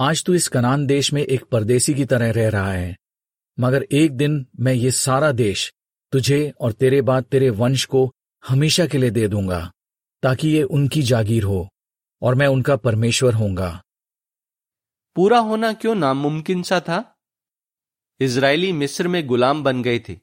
आज 0.00 0.24
तू 0.24 0.34
इस 0.34 0.48
कनान 0.48 0.86
देश 0.86 1.12
में 1.12 1.22
एक 1.22 1.44
परदेसी 1.44 1.94
की 1.94 2.04
तरह 2.04 2.32
रह 2.32 2.48
रहा 2.48 2.72
है। 2.72 2.96
मगर 3.60 3.82
एक 3.92 4.16
दिन 4.16 4.46
मैं 4.60 4.72
ये 4.72 4.90
सारा 4.90 5.32
देश 5.32 5.74
तुझे 6.12 6.52
और 6.60 6.72
तेरे 6.72 7.02
बाद 7.02 7.24
तेरे 7.24 7.50
वंश 7.50 7.84
को 7.84 8.12
हमेशा 8.48 8.86
के 8.86 8.98
लिए 8.98 9.10
दे 9.10 9.28
दूँगा 9.28 9.72
ताकि 10.22 10.48
ये 10.48 10.62
उनकी 10.62 11.02
जागीर 11.02 11.42
हो 11.42 11.68
और 12.22 12.34
मैं 12.34 12.46
उनका 12.46 12.76
परमेश्वर 12.76 13.34
होऊँगा। 13.34 13.82
पूरा 15.14 15.38
होना 15.38 15.72
क्यों 15.72 15.94
नामुमकिन 15.94 16.62
सा 16.62 16.80
था? 16.80 17.18
इज़राइली 18.20 18.72
मिस्र 18.72 19.08
में 19.08 19.26
गुलाम 19.26 19.64
बन 19.64 19.82
गए 19.82 19.98
थे। 20.08 20.18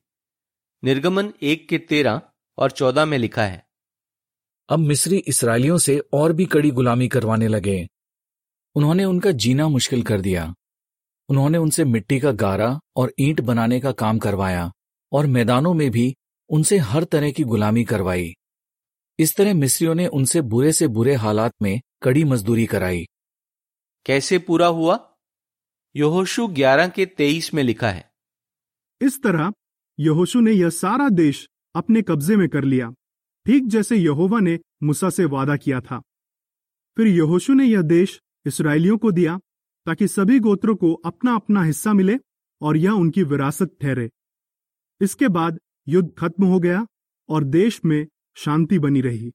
निर्गमन 0.83 1.33
एक 1.41 1.69
के 1.69 1.77
तेरह 1.77 2.21
और 2.57 2.71
चौदह 2.71 3.05
में 3.05 3.17
लिखा 3.17 3.45
है। 3.45 3.68
अब 4.69 4.79
मिस्री 4.79 5.17
इसराइलियों 5.17 5.77
से 5.77 6.01
और 6.13 6.33
भी 6.33 6.45
कड़ी 6.45 6.71
गुलामी 6.71 7.07
करवाने 7.07 7.47
लगे। 7.47 7.87
उन्होंने 8.75 9.05
उनका 9.05 9.31
जीना 9.31 9.67
मुश्किल 9.67 10.03
कर 10.03 10.21
दिया। 10.21 10.55
उन्होंने 11.29 11.57
उनसे 11.57 11.85
मिट्टी 11.85 12.19
का 12.19 12.31
गारा 12.31 12.79
और 12.95 13.13
ईंट 13.19 13.41
बनाने 13.41 13.79
का 13.79 13.91
काम 13.91 14.19
करवाया 14.19 14.71
और 15.11 15.27
मैदानों 15.27 15.73
में 15.73 15.91
भी 15.91 16.15
उनसे 16.49 16.77
हर 16.77 17.03
तरह 17.03 17.31
की 17.31 17.43
गुलामी 17.43 17.83
करवाई। 17.83 18.33
इस 19.19 19.35
तरह 19.35 19.53
मिस्रियों 19.53 19.95
ने 19.95 20.07
उनसे 20.07 20.41
बुरे 20.41 20.73
से 20.73 20.87
बुरे 20.87 21.15
हालात 21.15 21.51
में 21.61 21.81
कड़ी 22.03 22.23
मजदूरी 22.23 22.65
कराई। 22.65 23.05
कैसे 24.05 24.39
पूरा 24.39 24.67
हुआ? 24.67 25.17
यहोशु 25.95 26.47
ग्यारह 26.47 26.87
के 26.87 27.05
तेईस 27.05 27.53
में 27.53 27.63
लिखा 27.63 27.89
है। 27.89 28.11
इस 29.01 29.23
तरह 29.23 29.53
यहोशु 29.99 30.39
ने 30.39 30.51
यह 30.51 30.69
सारा 30.69 31.09
देश 31.09 31.49
अपने 31.75 32.01
कब्जे 32.01 32.35
में 32.35 32.49
कर 32.49 32.63
लिया। 32.63 32.93
ठीक 33.49 33.67
जैसे 33.67 33.95
यहोवा 33.95 34.39
ने 34.39 34.59
मूसा 34.83 35.09
से 35.09 35.25
वादा 35.25 35.57
किया 35.57 35.81
था। 35.81 36.01
फिर 36.97 37.07
यहोशु 37.07 37.53
ने 37.53 37.65
यह 37.65 37.81
देश 37.81 38.21
इसराइलियों 38.45 38.97
को 38.97 39.11
दिया 39.11 39.39
ताकि 39.85 40.07
सभी 40.07 40.39
गोत्रों 40.39 40.75
को 40.75 40.93
अपना 40.93 41.35
अपना 41.35 41.63
हिस्सा 41.63 41.93
मिले 41.93 42.19
और 42.61 42.77
यह 42.77 42.91
उनकी 42.91 43.23
विरासत 43.23 43.77
ठहरे। 43.81 44.09
इसके 45.01 45.27
बाद 45.27 45.59
युद्ध 45.87 46.13
खत्म 46.19 46.45
हो 46.45 46.59
गया 46.59 46.87
और 47.29 47.43
देश 47.43 47.85
में 47.85 48.07
शांति 48.35 48.79
बनी 48.79 49.01
रही। 49.01 49.33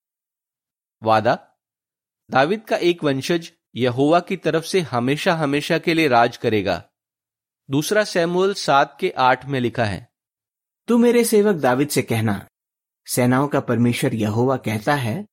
वादा? 1.03 1.59
दाविद 2.31 2.65
का 2.65 2.77
एक 2.77 3.05
वंशज 3.05 3.53
यहोवा 3.75 4.21
की 4.21 4.37
तरफ़ 4.37 4.65
से 4.65 4.81
हमेशा 4.81 5.35
हमेशा 5.35 5.79
के 5.79 5.95
लिए 5.95 6.09
राज 6.09 6.37
करेगा। 6.37 6.91
दूसरा 7.71 8.05
सैमुअल 8.05 8.55
सात 8.55 8.97
के 9.01 9.11
आठ 9.11 9.47
में 9.47 9.61
लिखा 9.61 9.85
है 9.85 10.13
तू 10.87 10.99
मेरे 10.99 11.25
सेवक 11.25 11.57
दाविद 11.57 11.89
से 11.89 12.03
कहना 12.03 12.47
सेनाओं 13.07 13.49
का 13.49 13.61
परमेश्वर 13.61 14.15
यहोवा 14.15 14.57
कहता 14.57 14.95
है 14.95 15.27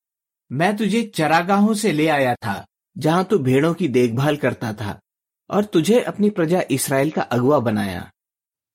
मैं 0.52 0.78
तुझे 0.78 1.12
चरागाहों 1.16 1.74
से 1.74 1.92
ले 1.92 2.08
आया 2.08 2.36
था 2.36 2.66
जहाँ 2.98 3.26
तू 3.26 3.40
भेड़ों 3.40 3.74
की 3.74 3.88
देखभाल 3.88 4.38
करता 4.38 4.74
था 4.74 5.02
और 5.50 5.66
तुझे 5.66 6.00
अपनी 6.00 6.30
प्रजा 6.30 6.62
इसराइल 6.72 7.12
का 7.12 7.22
अगुआ 7.22 7.60
बनाया। 7.60 8.12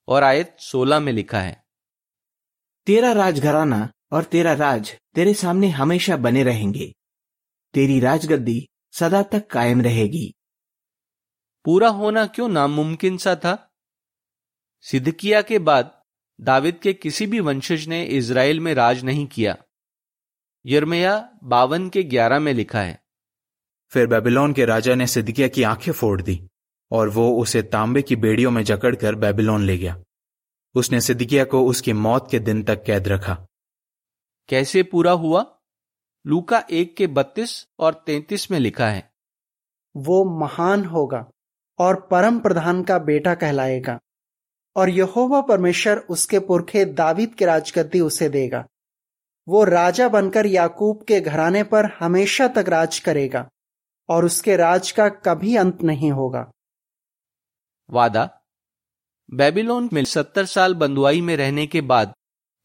और 0.09 0.23
आयत 0.23 0.57
सोलह 0.61 1.00
में 1.00 1.12
लिखा 1.12 1.41
है 1.41 1.65
तेरा 2.87 3.12
राजघराना 3.12 3.88
और 4.12 4.25
तेरा 4.25 4.53
राज 4.53 4.97
तेरे 5.15 5.35
सामने 5.35 5.69
हमेशा 5.69 6.17
बने 6.17 6.43
रहेंगे। 6.43 6.95
तेरी 7.75 8.00
राजगद्दी 8.00 8.69
सदा 8.93 9.23
तक 9.23 9.47
कायम 9.47 9.83
रहेगी। 9.83 10.35
पूरा 11.65 11.88
होना 11.88 12.26
क्यों 12.26 12.49
नामुमकिन 12.49 13.17
सा 13.17 13.37
था? 13.37 13.71
सिद्धकिया 14.81 15.43
के 15.43 15.59
बाद 15.59 15.96
दाविद 16.40 16.78
के 16.78 16.93
किसी 16.93 17.26
भी 17.26 17.40
वंशज 17.40 17.88
ने 17.88 18.05
इज़राइल 18.05 18.61
में 18.61 18.75
राज 18.75 19.05
नहीं 19.05 19.26
किया। 19.26 19.57
यर्मया 20.66 21.31
बावन 21.45 21.88
के 21.88 22.02
ग्यारह 22.02 22.38
में 22.38 22.55
लिखा 22.55 22.81
है। 22.81 23.02
फिर 23.90 24.07
बेबीलोन 24.07 24.52
के 24.52 24.64
राजा 24.64 24.95
ने 24.95 25.07
सिद्दिकिया 25.07 25.49
की 25.49 25.62
आँखें 25.62 25.93
फोड़ 25.93 26.23
दी 26.23 26.49
और 26.90 27.09
वो 27.09 27.43
उसे 27.43 27.62
तांबे 27.62 28.02
की 28.02 28.16
बेड़ियों 28.16 28.50
में 28.50 28.62
जकड़कर 28.62 29.14
बेबीलोन 29.14 29.62
ले 29.62 29.78
गया। 29.78 30.02
उसने 30.75 31.00
सिद्दिकिया 31.00 31.45
को 31.45 31.66
उसकी 31.66 31.93
मौत 31.93 32.28
के 32.31 32.38
दिन 32.38 32.62
तक 32.62 32.85
कैद 32.85 33.09
रखा। 33.09 33.47
कैसे 34.49 34.83
पूरा 34.83 35.12
हुआ? 35.12 35.59
लूका 36.26 36.64
एक 36.71 36.97
के 36.97 37.07
बत्तीस 37.07 37.66
और 37.78 38.02
तैतीस 38.07 38.50
में 38.50 38.59
लिखा 38.59 38.88
है। 38.88 39.12
वो 39.97 40.40
महान 40.40 40.85
होगा 40.85 41.31
और 41.78 42.09
परम 42.11 42.38
प्रधान 42.38 42.83
का 42.83 42.99
बेटा 42.99 43.35
कहलाएगा। 43.35 44.00
और 44.76 44.90
यहोवा 44.90 45.40
परमेश्वर 45.40 45.97
उसके 45.97 46.38
पुरखे 46.38 46.85
दावीद 46.85 47.35
के 47.35 47.45
राजगद्दी 47.45 48.00
उसे 48.00 48.28
देगा। 48.28 48.66
वो 49.49 49.64
राजा 49.64 50.09
बनकर 50.09 50.47
याकूब 50.47 51.04
के 51.09 51.21
घराने 51.21 51.62
पर 51.62 51.85
हमेशा 52.00 52.49
तक 52.49 52.64
राज 52.68 52.99
करेगा 52.99 53.49
और 54.09 54.25
उसके 54.25 54.56
राज 54.56 54.90
का 54.90 55.09
कभी 55.09 55.56
अंत 55.56 55.83
नहीं 55.83 56.12
होगा। 56.12 56.50
वादा। 57.90 58.42
बेबीलोन 59.30 59.88
में 59.92 60.04
सत्तर 60.04 60.45
साल 60.45 60.75
बंदुआई 60.75 61.21
में 61.21 61.37
रहने 61.37 61.66
के 61.66 61.80
बाद 61.80 62.14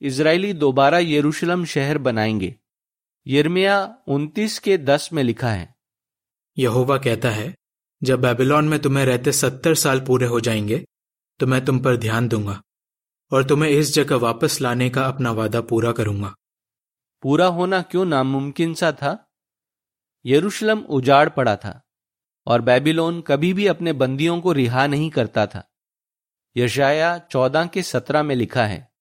इसराइली 0.01 0.53
दोबारा 0.53 0.99
यरूशलेम 0.99 1.65
शहर 1.65 1.97
बनाएँगे। 1.97 2.55
यर्मिया 3.27 3.97
उनतीस 4.07 4.59
के 4.59 4.77
दस 4.77 5.09
में 5.13 5.23
लिखा 5.23 5.49
है। 5.49 5.75
यहोवा 6.57 6.97
कहता 6.97 7.29
है 7.29 7.55
जब 8.03 8.21
बेबीलोन 8.21 8.67
में 8.67 8.79
तुम्हें 8.79 9.05
रहते 9.05 9.31
सत्तर 9.31 9.75
साल 9.75 9.99
पूरे 9.99 10.27
हो 10.27 10.39
जाएँगे 10.39 10.85
तो 11.39 11.47
मैं 11.47 11.65
तुम 11.65 11.79
पर 11.79 11.97
ध्यान 11.97 12.27
दूँगा 12.27 12.61
और 13.31 13.43
तुम्हें 13.43 13.71
इस 13.71 13.93
जगह 13.93 14.15
वापस 14.15 14.61
लाने 14.61 14.89
का 14.89 15.05
अपना 15.05 15.31
वादा 15.31 15.61
पूरा 15.61 15.91
करूँगा। 15.91 16.35
पूरा 17.21 17.45
होना 17.47 17.81
क्यों 17.81 18.05
नामुमकिन 18.05 18.73
सा 18.73 18.91
था? 18.91 19.29
यरूशलेम 20.25 20.79
उजाड़ 20.79 21.29
पड़ा 21.29 21.55
था 21.55 21.81
और 22.47 22.61
बेबीलोन 22.61 23.21
कभी 23.21 23.53
भी 23.53 23.67
अपने 23.67 23.93
बंदियों 23.93 24.41
को 24.41 24.51
रिहा 24.51 24.87
नहीं 24.87 25.09
करता 25.09 25.47
था। 25.47 25.67
यशाया 26.57 27.17
चौदह 27.17 27.65
के 27.65 27.83
सत्रह 27.83 28.23
में 28.23 28.35
लिखा 28.35 28.65
है 28.65 28.91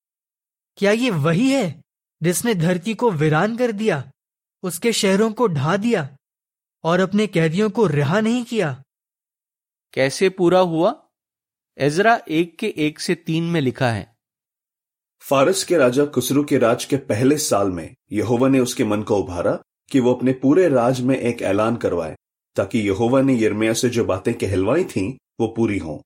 क्या 0.76 0.92
ये 0.92 1.10
वही 1.10 1.50
है 1.50 1.82
जिसने 2.22 2.54
धरती 2.54 2.94
को 2.94 3.10
वीरान 3.10 3.56
कर 3.56 3.72
दिया 3.72 4.02
उसके 4.62 4.92
शहरों 4.92 5.32
को 5.32 5.46
ढा 5.46 5.76
दिया 5.76 6.08
और 6.84 7.00
अपने 7.00 7.26
कैदियों 7.26 7.70
को 7.70 7.86
रिहा 7.86 8.20
नहीं 8.20 8.44
किया? 8.44 8.82
कैसे 9.92 10.28
पूरा 10.28 10.60
हुआ? 10.60 11.09
एजरा 11.80 12.20
एक 12.28 12.58
के 12.58 12.74
एक 12.76 12.98
से 13.00 13.14
तीन 13.14 13.44
में 13.44 13.60
लिखा 13.60 13.90
है। 13.90 14.16
फारस 15.22 15.62
के 15.64 15.76
राजा 15.76 16.04
कुसरू 16.04 16.44
के 16.44 16.58
राज 16.58 16.84
के 16.84 16.96
पहले 16.96 17.38
साल 17.38 17.70
में 17.70 17.94
यहोवा 18.12 18.48
ने 18.48 18.60
उसके 18.60 18.84
मन 18.84 19.02
को 19.02 19.16
उभारा 19.16 19.58
कि 19.90 20.00
वो 20.00 20.14
अपने 20.14 20.32
पूरे 20.32 20.68
राज 20.68 21.00
में 21.00 21.16
एक 21.18 21.42
ऐलान 21.42 21.76
करवाए, 21.76 22.16
ताकि 22.56 22.78
यहोवा 22.78 23.22
ने 23.22 23.38
यर्मिया 23.42 23.72
से 23.72 23.88
जो 23.88 24.04
बातें 24.04 24.34
कहलवाई 24.34 24.84
थीं, 24.84 25.12
वो 25.40 25.48
पूरी 25.48 25.78
हों। 25.78 25.98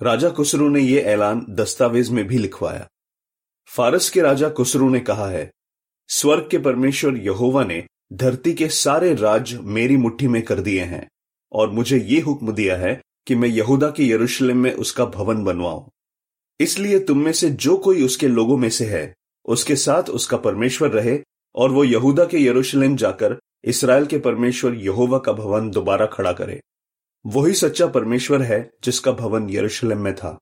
राजा 0.00 0.28
कुसरू 0.28 0.68
ने 0.68 0.80
यह 0.80 1.00
ऐलान 1.00 1.46
दस्तावेज़ 1.50 2.12
में 2.12 2.26
भी 2.26 2.38
लिखवाया। 2.38 2.88
फारस 3.66 4.10
के 4.10 4.20
राजा 4.20 4.48
कुसरू 4.48 4.90
ने 4.90 5.00
कहा 5.00 5.28
है, 5.28 5.50
स्वर्ग 6.08 6.48
के 6.50 6.58
परमेश्वर 6.58 7.16
यहोवा 7.16 7.64
ने 7.64 7.86
धरती 8.12 8.54
के 8.54 8.68
सारे 8.68 9.14
राज 9.14 9.54
मेरी 9.54 9.96
मुट्ठी 9.96 10.28
में 10.28 10.42
कर 10.42 10.60
दिए 10.60 10.84
हैं, 10.84 11.08
और 11.52 11.70
मुझे 11.70 11.98
ये 11.98 12.20
हुक्म 12.20 12.52
दिया 12.52 12.76
है 12.76 13.00
कि 13.26 13.34
मैं 13.34 13.48
यहूदा 13.48 13.90
के 13.90 14.08
यरूशलेम 14.08 14.58
में 14.58 14.72
उसका 14.72 15.04
भवन 15.04 15.44
बनवाऊं। 15.44 15.84
इसलिए 16.60 16.98
तुम 16.98 17.18
में 17.18 17.32
से 17.32 17.50
जो 17.50 17.76
कोई 17.76 18.04
उसके 18.04 18.28
लोगों 18.28 18.56
में 18.56 18.70
से 18.70 18.84
है 18.84 19.14
उसके 19.44 19.76
साथ 19.76 20.02
उसका 20.02 20.36
परमेश्वर 20.36 20.90
रहे 20.90 21.18
और 21.54 21.70
वो 21.70 21.84
यहूदा 21.84 22.24
के 22.24 22.38
यरूशलेम 22.38 22.96
जाकर 22.96 23.38
इसराइल 23.64 24.06
के 24.06 24.18
परमेश्वर 24.18 24.74
यहोवा 24.74 25.18
का 25.18 25.32
भवन 25.32 25.70
दोबारा 25.70 26.06
खड़ा 26.06 26.32
करे। 26.32 26.60
वही 27.26 27.54
सच्चा 27.54 27.86
परमेश्वर 27.86 28.42
है 28.42 28.72
जिसका 28.84 29.12
भवन 29.12 29.50
यरूशलेम 29.50 29.98
में 29.98 30.14
था। 30.14 30.38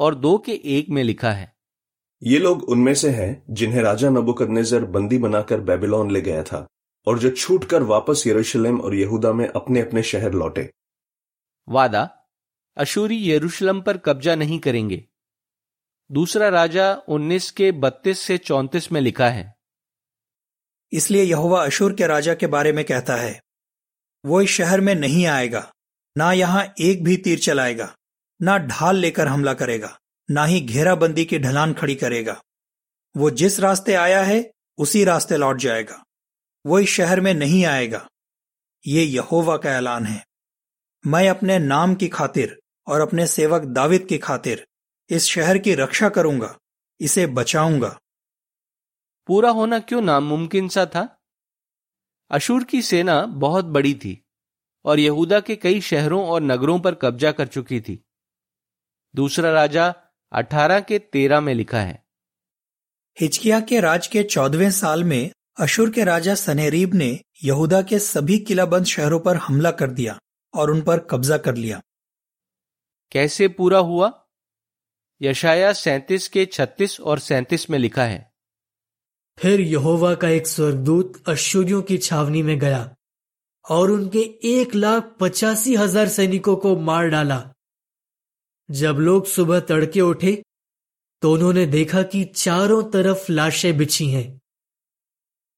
और 0.00 0.14
दो 0.14 0.38
के 0.38 0.52
एक 0.52 0.88
में 0.90 1.02
लिखा 1.04 1.32
है 1.32 1.52
ये 2.22 2.38
लोग 2.38 2.62
उनमें 2.62 2.94
से 2.94 3.10
हैं 3.10 3.44
जिन्हें 3.50 3.82
राजा 3.82 4.10
नबुकदनेजर 4.10 4.84
बंदी 4.84 5.18
बनाकर 5.18 5.60
बेबीलोन 5.60 6.10
ले 6.10 6.20
गया 6.20 6.42
था 6.42 6.66
और 7.06 7.18
जो 7.18 7.30
छूटकर 7.30 7.82
वापस 7.82 8.26
यरूशलेम 8.26 8.80
और 8.80 8.94
यहूदा 8.94 9.32
में 9.32 9.48
अपने 9.48 9.80
अपने 9.80 10.02
शहर 10.02 10.32
लौटे। 10.32 10.70
वादा, 11.68 12.24
अशूरी 12.76 13.30
यरूशलम 13.30 13.80
पर 13.80 13.96
कब्जा 13.96 14.34
नहीं 14.34 14.58
करेंगे। 14.58 15.04
दूसरा 16.12 16.48
राजा 16.48 17.02
19 17.08 17.50
के 17.50 17.72
32 17.72 18.20
से 18.20 18.38
34 18.38 18.92
में 18.92 19.00
लिखा 19.00 19.28
है। 19.28 19.54
इसलिए 20.92 21.22
यहोवा 21.22 21.64
अशूर 21.64 21.94
के 21.94 22.06
राजा 22.06 22.34
के 22.34 22.46
बारे 22.46 22.72
में 22.72 22.84
कहता 22.84 23.16
है, 23.16 23.42
वो 24.24 24.42
इस 24.42 24.50
शहर 24.50 24.80
में 24.80 24.94
नहीं 24.94 25.26
आएगा, 25.26 25.72
ना 26.18 26.32
यहाँ 26.32 26.74
एक 26.80 27.04
भी 27.04 27.16
तीर 27.16 27.38
चलाएगा, 27.38 27.96
ना 28.42 28.58
ढाल 28.58 28.96
लेकर 28.96 29.26
हमला 29.26 29.54
करेगा, 29.54 29.98
ना 30.30 30.44
ही 30.44 30.60
घेराबंदी 30.60 31.24
की 31.24 31.38
ढलान 31.38 31.74
खड़ी 31.74 31.94
करेगा। 31.94 32.42
वो 33.16 33.30
जिस 33.30 33.60
रास्ते 33.60 33.94
आया 33.94 34.22
है, 34.22 34.52
उसी 34.78 35.04
रास्ते 35.04 35.36
लौट 35.36 35.56
जाएगा। 35.56 36.04
वो 36.66 36.78
इस 36.78 36.88
शहर 36.88 37.20
में 37.20 37.34
नहीं 37.34 37.64
आएगा। 37.64 38.08
ये 38.86 39.02
यहोवा 39.02 39.56
का 39.56 39.70
ऐलान 39.70 40.06
है। 40.06 40.25
मैं 41.06 41.28
अपने 41.28 41.58
नाम 41.58 41.94
की 41.94 42.08
खातिर 42.08 42.60
और 42.86 43.00
अपने 43.00 43.26
सेवक 43.26 43.62
दाविद 43.62 44.06
की 44.08 44.18
खातिर 44.18 44.66
इस 45.10 45.24
शहर 45.24 45.58
की 45.58 45.74
रक्षा 45.74 46.08
करूँगा 46.08 46.58
इसे 47.00 47.26
बचाऊँगा। 47.26 48.00
पूरा 49.26 49.50
होना 49.50 49.78
क्यों 49.78 50.02
नामुमकिन 50.02 50.68
सा 50.68 50.86
था? 50.86 51.18
अशूर 52.30 52.64
की 52.64 52.82
सेना 52.82 53.26
बहुत 53.26 53.64
बड़ी 53.64 53.94
थी 53.94 54.24
और 54.84 54.98
यहूदा 54.98 55.40
के 55.40 55.56
कई 55.56 55.80
शहरों 55.80 56.26
और 56.26 56.42
नगरों 56.42 56.80
पर 56.80 56.94
कब्जा 56.94 57.32
कर 57.32 57.46
चुकी 57.46 57.80
थी। 57.80 58.04
दूसरा 59.14 59.50
राजा 59.50 59.94
अठारह 60.32 60.80
के 60.80 60.98
तेरह 60.98 61.40
में 61.40 61.54
लिखा 61.54 61.80
है। 61.80 62.04
हिचकिया 63.20 63.60
के 63.60 63.80
राज 63.80 64.06
के 64.06 64.22
चौदहवें 64.22 64.70
साल 64.70 65.04
में 65.04 65.30
अशुर 65.60 65.90
के 65.90 66.04
राजा 66.04 66.34
सनेरीब 66.34 66.94
ने 66.94 67.20
यहूदा 67.44 67.82
के 67.82 67.98
सभी 67.98 68.38
किलाबंद 68.38 68.84
शहरों 68.84 69.20
पर 69.20 69.36
हमला 69.36 69.70
कर 69.70 69.90
दिया। 69.90 70.18
और 70.56 70.70
उन 70.70 70.80
पर 70.82 70.98
कब्जा 71.10 71.36
कर 71.38 71.54
लिया। 71.54 71.80
कैसे 73.12 73.48
पूरा 73.48 73.78
हुआ? 73.80 74.12
यशाया 75.20 75.72
सैतीस 75.72 76.28
के 76.28 76.44
छत्तीस 76.46 77.00
और 77.00 77.18
सैंतीस 77.18 77.68
में 77.70 77.78
लिखा 77.78 78.04
है। 78.04 78.30
फिर 79.38 79.60
यहोवा 79.60 80.14
का 80.14 80.28
एक 80.28 80.46
स्वर्गदूत 80.46 81.22
अशूरियों 81.28 81.82
की 81.82 81.98
छावनी 81.98 82.42
में 82.42 82.58
गया 82.58 82.94
और 83.64 83.90
उनके 83.90 84.20
एक 84.50 84.74
लाख 84.74 85.14
पचासी 85.20 85.74
हज़ार 85.76 86.08
सैनिकों 86.08 86.56
को 86.56 86.76
मार 86.80 87.08
डाला। 87.08 87.38
जब 88.68 88.96
लोग 88.98 89.26
सुबह 89.26 89.60
तड़के 89.62 90.00
उठे 90.00 90.42
तो 91.22 91.32
उन्होंने 91.32 91.66
देखा 91.66 92.02
कि 92.02 92.24
चारों 92.26 92.82
तरफ़ 92.90 93.30
लाशें 93.32 93.76
बिछी 93.78 94.08
हैं। 94.10 94.40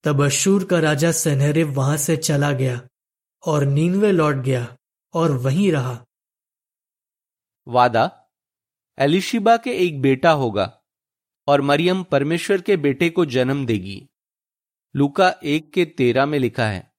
तब 0.05 0.23
अशूर 0.25 0.64
का 0.64 0.78
राजा 0.81 1.12
सनहरिव 1.12 1.73
वहाँ 1.73 1.97
से 1.97 2.17
चला 2.19 2.50
गया 2.52 2.81
और 3.43 3.65
नीनवे 3.67 4.13
लौट 4.13 4.37
गया। 4.37 4.67
और 5.12 5.32
वहीं 5.32 5.73
रहा। 5.73 6.04
वादा 7.68 8.30
एलिशिबा 8.99 9.56
के 9.56 9.71
एक 9.71 10.00
बेटा 10.00 10.30
होगा 10.30 10.82
और 11.49 11.60
मरियम 11.60 12.02
परमेश्वर 12.02 12.60
के 12.60 12.76
बेटे 12.76 13.10
को 13.10 13.25
जन्म 13.25 13.66
देगी। 13.66 14.08
लुका 14.97 15.34
एक 15.44 15.73
के 15.73 15.84
तेरह 15.84 16.26
में 16.26 16.38
लिखा 16.38 16.66
है। 16.66 16.92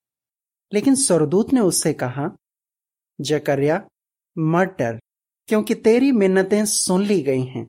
लेकिन 0.73 0.95
सरदूत 0.95 1.53
ने 1.53 1.59
उससे 1.59 1.93
कहा 1.93 2.29
जकरिया 3.21 3.89
मत 4.37 4.75
डर 4.79 4.99
क्योंकि 5.47 5.75
तेरी 5.75 6.11
मिन्नतें 6.11 6.65
सुन 6.65 7.05
ली 7.05 7.21
गई 7.21 7.43
हैं। 7.43 7.67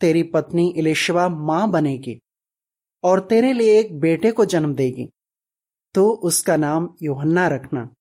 तेरी 0.00 0.22
पत्नी 0.22 0.74
इलिशवा 0.76 1.28
माँ 1.28 1.70
बनेगी 1.70 2.20
और 3.04 3.26
तेरे 3.26 3.52
लिए 3.52 3.80
एक 3.80 4.00
बेटे 4.00 4.32
को 4.32 4.44
जन्म 4.44 4.74
देगी। 4.74 5.08
तो 5.94 6.10
उसका 6.10 6.56
नाम 6.56 6.96
योहन्ना 7.02 7.48
रखना। 7.48 7.94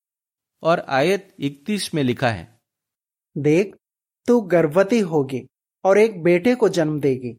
और 0.66 0.80
आयत 0.80 1.36
इकतीस 1.40 1.94
में 1.94 2.04
लिखा 2.04 2.30
है। 2.30 2.62
देख 3.38 3.76
तू 4.28 4.42
गर्भवती 4.42 5.00
होगी 5.00 5.48
और 5.84 5.98
एक 5.98 6.24
बेटे 6.24 6.56
को 6.56 6.70
जन्म 6.70 7.00
देगी। 7.00 7.38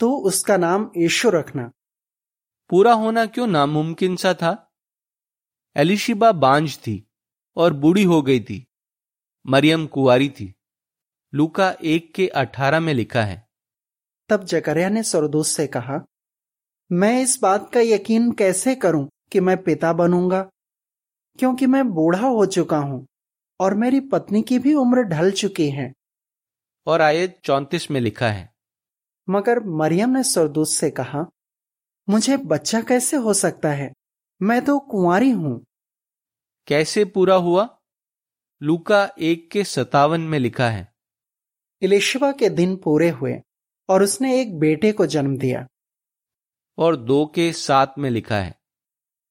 तो 0.00 0.16
उसका 0.16 0.56
नाम 0.56 0.90
यीशु 0.96 1.30
रखना। 1.30 1.70
पूरा 2.70 2.92
होना 2.92 3.26
क्यों 3.26 3.46
नामुमकिन 3.46 4.16
सा 4.16 4.34
था? 4.34 4.72
एलिशिबा 5.76 6.32
बांझ 6.32 6.78
थी 6.78 7.06
और 7.56 7.72
बूढ़ी 7.72 8.02
हो 8.02 8.22
गई 8.22 8.40
थी। 8.40 8.66
मरियम 9.46 9.86
कुआरी 9.86 10.28
थी। 10.28 10.54
लूका 11.34 11.76
एक 11.84 12.14
के 12.14 12.28
अठारह 12.28 12.80
में 12.80 12.94
लिखा 12.94 13.22
है। 13.22 13.48
तब 14.28 14.44
जकरिया 14.44 14.88
ने 14.88 15.02
सरदूत 15.02 15.46
से 15.46 15.66
कहा 15.66 16.06
मैं 16.92 17.22
इस 17.22 17.38
बात 17.42 17.72
का 17.74 17.80
यकीन 17.80 18.32
कैसे 18.32 18.74
करूँ 18.74 19.10
कि 19.32 19.40
मैं 19.40 19.62
पिता 19.62 19.92
बनूँगा? 19.92 20.50
क्योंकि 21.40 21.66
मैं 21.66 21.90
बूढ़ा 21.90 22.28
हो 22.28 22.46
चुका 22.46 22.78
हूँ 22.78 23.06
और 23.60 23.74
मेरी 23.74 24.00
पत्नी 24.00 24.42
की 24.42 24.58
भी 24.58 24.74
उम्र 24.74 25.02
ढल 25.02 25.30
चुकी 25.30 25.70
है। 25.70 25.92
और 26.86 27.00
आयत 27.00 27.40
चौंतीस 27.44 27.90
में 27.90 28.00
लिखा 28.00 28.28
है। 28.28 28.52
मगर 29.30 29.60
मरियम 29.64 30.10
ने 30.10 30.22
सरदूत 30.22 30.68
से 30.68 30.90
कहा 30.90 31.30
मुझे 32.08 32.36
बच्चा 32.36 32.80
कैसे 32.80 33.16
हो 33.16 33.34
सकता 33.34 33.68
है? 33.68 33.92
मैं 34.42 34.64
तो 34.64 34.78
कुंवारी 34.78 35.30
हूँ। 35.30 35.64
कैसे 36.66 37.04
पूरा 37.04 37.34
हुआ? 37.34 37.78
लूका 38.62 39.10
एक 39.18 39.50
के 39.50 39.64
सतावन 39.64 40.20
में 40.20 40.38
लिखा 40.38 40.70
है। 40.70 40.92
इलिशवा 41.82 42.32
के 42.32 42.48
दिन 42.48 42.76
पूरे 42.76 43.10
हुए 43.10 43.42
और 43.88 44.02
उसने 44.02 44.40
एक 44.40 44.58
बेटे 44.58 44.92
को 44.92 45.06
जन्म 45.06 45.36
दिया। 45.36 45.66
और 46.78 46.96
दो 46.96 47.26
के 47.26 47.52
सात 47.52 47.94
में 47.98 48.10
लिखा 48.10 48.36
है। 48.36 48.60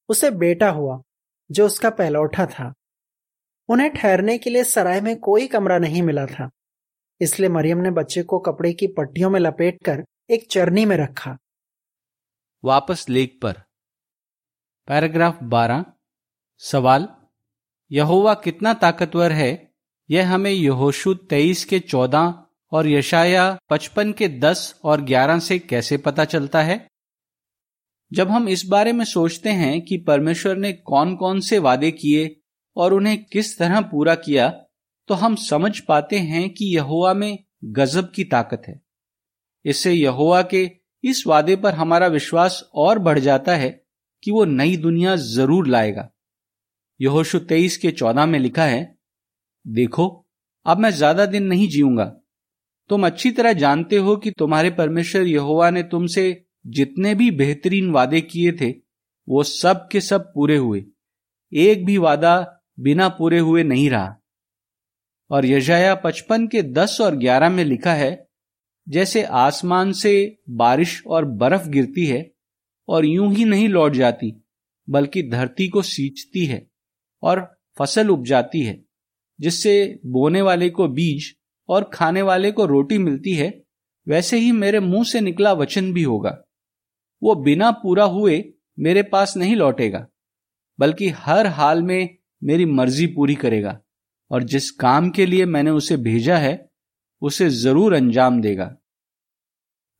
उसे 0.09 0.31
बेटा 0.31 0.69
हुआ। 0.69 1.01
जो 1.51 1.65
उसका 1.65 1.89
पहलौठा 1.89 2.45
था। 2.45 2.73
उन्हें 3.69 3.93
ठहरने 3.93 4.37
के 4.37 4.49
लिए 4.49 4.63
सराय 4.63 5.01
में 5.01 5.19
कोई 5.19 5.47
कमरा 5.47 5.77
नहीं 5.77 6.01
मिला 6.01 6.25
था। 6.25 6.49
इसलिए 7.21 7.49
मरियम 7.49 7.77
ने 7.77 7.91
बच्चे 7.91 8.23
को 8.23 8.39
कपड़े 8.39 8.73
की 8.73 8.87
पट्टियों 8.87 9.29
में 9.29 9.39
लपेटकर 9.39 10.05
एक 10.29 10.47
चरनी 10.51 10.85
में 10.85 10.97
रखा। 10.97 11.37
वापस 12.65 13.09
लेख 13.09 13.39
पर। 13.43 13.51
पैराग्राफ 14.87 15.43
12 15.43 15.85
सवाल, 16.57 17.07
यहोवा 17.91 18.33
कितना 18.33 18.73
ताकतवर 18.73 19.31
है? 19.31 19.71
यह 20.09 20.33
हमें 20.33 20.51
यहोशु 20.51 21.13
तेईस 21.13 21.65
के 21.65 21.79
चौदह 21.79 22.43
और 22.71 22.87
यशाया 22.87 23.59
पचपन 23.69 24.11
के 24.11 24.27
दस 24.27 24.79
और 24.83 25.01
ग्यारह 25.01 25.39
से 25.39 25.59
कैसे 25.59 25.97
पता 25.97 26.25
चलता 26.25 26.61
है? 26.61 26.88
जब 28.11 28.29
हम 28.29 28.47
इस 28.49 28.65
बारे 28.65 28.93
में 28.93 29.03
सोचते 29.05 29.49
हैं 29.51 29.81
कि 29.81 29.97
परमेश्वर 29.97 30.57
ने 30.57 30.71
कौन 30.73 31.15
कौन 31.15 31.39
से 31.39 31.59
वादे 31.59 31.91
किए 31.91 32.35
और 32.75 32.93
उन्हें 32.93 33.23
किस 33.23 33.57
तरह 33.59 33.81
पूरा 33.81 34.15
किया 34.17 34.49
तो 35.09 35.13
हम 35.15 35.35
समझ 35.35 35.79
पाते 35.79 36.17
हैं 36.19 36.49
कि 36.49 36.65
यहोवा 36.75 37.13
में 37.13 37.37
गजब 37.65 38.11
की 38.11 38.23
ताकत 38.23 38.61
है। 38.67 38.79
इससे 39.65 39.91
यहोवा 39.93 40.41
के 40.43 40.69
इस 41.03 41.23
वादे 41.27 41.55
पर 41.55 41.73
हमारा 41.73 42.07
विश्वास 42.07 42.63
और 42.75 42.99
बढ़ 42.99 43.19
जाता 43.19 43.55
है 43.55 43.69
कि 44.23 44.31
वो 44.31 44.43
नई 44.45 44.75
दुनिया 44.77 45.15
ज़रूर 45.15 45.67
लाएगा। 45.67 46.09
यहोशु 46.99 47.39
तेईस 47.39 47.77
के 47.77 47.91
चौदह 47.91 48.25
में 48.25 48.39
लिखा 48.39 48.65
है, 48.65 48.97
देखो, 49.65 50.25
अब 50.65 50.77
मैं 50.77 50.89
ज़्यादा 50.91 51.25
दिन 51.25 51.43
नहीं 51.43 51.67
जीऊँगा। 51.69 52.05
तुम 52.89 53.05
अच्छी 53.05 53.31
तरह 53.31 53.53
जानते 53.53 53.97
हो 53.97 54.15
कि 54.15 54.31
तुम्हारे 54.31 54.69
परमेश्वर 54.71 55.21
यहोवा 55.21 55.69
ने 55.69 55.83
तुमसे 55.85 56.29
जितने 56.67 57.15
भी 57.15 57.31
बेहतरीन 57.31 57.91
वादे 57.91 58.21
किए 58.21 58.51
थे, 58.51 58.71
वो 59.29 59.43
सब 59.43 59.87
के 59.91 60.01
सब 60.01 60.31
पूरे 60.35 60.57
हुए। 60.57 60.85
एक 61.53 61.85
भी 61.85 61.97
वादा 61.97 62.61
बिना 62.79 63.09
पूरे 63.09 63.39
हुए 63.39 63.63
नहीं 63.63 63.89
रहा। 63.89 64.15
और 65.31 65.45
यजाया 65.45 65.95
पचपन 65.95 66.47
के 66.47 66.63
दस 66.63 66.97
और 67.01 67.15
ग्यारह 67.15 67.49
में 67.49 67.65
लिखा 67.65 67.93
है, 67.93 68.27
जैसे 68.89 69.23
आसमान 69.23 69.91
से 69.91 70.37
बारिश 70.49 71.03
और 71.07 71.25
बर्फ़ 71.25 71.67
गिरती 71.67 72.05
है, 72.05 72.31
और 72.87 73.05
यूँ 73.05 73.33
ही 73.33 73.45
नहीं 73.45 73.69
लौट 73.69 73.93
जाती, 73.93 74.43
बल्कि 74.89 75.29
धरती 75.29 75.67
को 75.67 75.81
सींचती 75.81 76.45
है 76.45 76.71
और 77.23 77.61
फ़सल 77.79 78.09
उपजाती 78.09 78.61
है, 78.61 78.85
जिससे 79.41 79.99
बोने 80.05 80.41
वाले 80.41 80.69
को 80.69 80.87
बीज 80.87 81.35
और 81.69 81.89
खाने 81.93 82.21
वाले 82.21 82.51
को 82.51 82.65
रोटी 82.65 82.97
मिलती 82.97 83.33
है, 83.33 83.63
वैसे 84.07 84.37
ही 84.37 84.51
मेरे 84.51 84.79
मुँह 84.79 85.03
से 85.03 85.21
निकला 85.21 85.53
वचन 85.53 85.93
भी 85.93 86.03
होगा। 86.03 86.43
वो 87.21 87.35
बिना 87.37 87.71
पूरा 87.73 88.03
हुए 88.05 88.43
मेरे 88.77 89.03
पास 89.03 89.35
नहीं 89.37 89.55
लौटेगा, 89.55 90.05
बल्कि 90.79 91.09
हर 91.17 91.47
हाल 91.47 91.81
में 91.83 92.17
मेरी 92.41 92.65
मर्ज़ी 92.67 93.07
पूरी 93.07 93.35
करेगा, 93.35 93.79
और 94.31 94.43
जिस 94.43 94.69
काम 94.71 95.09
के 95.09 95.25
लिए 95.25 95.45
मैंने 95.45 95.71
उसे 95.71 95.97
भेजा 95.99 96.37
है, 96.37 96.69
उसे 97.21 97.49
ज़रूर 97.51 97.93
अंजाम 97.93 98.41
देगा। 98.41 98.75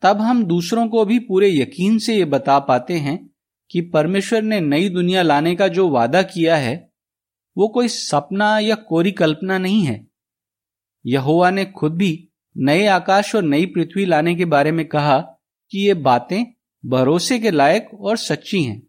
तब 0.03 0.21
हम 0.21 0.43
दूसरों 0.45 0.88
को 0.88 1.03
भी 1.05 1.17
पूरे 1.19 1.49
यकीन 1.51 1.97
से 1.99 2.15
ये 2.15 2.25
बता 2.27 2.60
पाते 2.60 2.97
हैं 2.97 3.17
कि 3.71 3.82
परमेश्वर 3.89 4.41
ने 4.41 4.60
नई 4.62 4.89
दुनिया 4.89 5.21
लाने 5.21 5.55
का 5.55 5.67
जो 5.67 5.88
वादा 5.89 6.21
किया 6.23 6.55
है, 6.58 6.75
वो 7.58 7.67
कोई 7.67 7.88
सपना 7.88 8.58
या 8.60 8.75
कोरी 8.84 9.12
कल्पना 9.12 9.58
नहीं 9.58 9.84
है। 9.84 10.05
यहोवा 11.05 11.49
ने 11.51 11.65
खुद 11.67 11.95
भी 11.95 12.12
नए 12.55 12.86
आकाश 12.88 13.34
और 13.36 13.43
नई 13.43 13.65
पृथ्वी 13.65 14.05
लाने 14.05 14.36
के 14.36 14.45
बारे 14.45 14.71
में 14.71 14.86
कहा 14.88 15.19
कि 15.73 15.79
ये 15.79 15.93
बातें 15.95 16.43
भरोसे 16.85 17.39
के 17.39 17.51
लायक 17.51 17.89
और 17.93 18.17
सच्ची 18.17 18.63
हैं। 18.63 18.79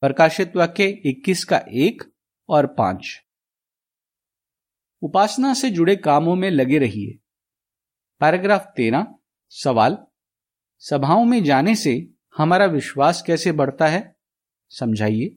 प्रकाशित 0.00 0.56
वाक्य 0.56 0.84
21 0.84 1.44
का 1.44 1.64
एक 1.68 2.14
और 2.48 2.66
पाँच। 2.66 3.22
उपासना 5.02 5.54
से 5.54 5.70
जुड़े 5.70 5.96
कामों 5.96 6.36
में 6.36 6.50
लगे 6.50 6.78
रहिए। 6.78 7.18
पैराग्राफ 8.20 8.72
तेरह, 8.76 9.14
सवाल, 9.48 9.98
सभाओं 10.78 11.24
में 11.24 11.44
जाने 11.44 11.74
से 11.74 12.08
हमारा 12.36 12.66
विश्वास 12.66 13.22
कैसे 13.22 13.52
बढ़ता 13.52 13.86
है? 13.86 14.16
समझाइए। 14.68 15.36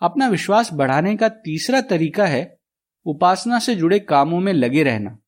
अपना 0.00 0.28
विश्वास 0.28 0.72
बढ़ाने 0.72 1.16
का 1.16 1.28
तीसरा 1.28 1.80
तरीका 1.80 2.26
है 2.26 2.60
उपासना 3.06 3.58
से 3.58 3.74
जुड़े 3.74 3.98
कामों 3.98 4.40
में 4.40 4.52
लगे 4.52 4.82
रहना। 4.82 5.18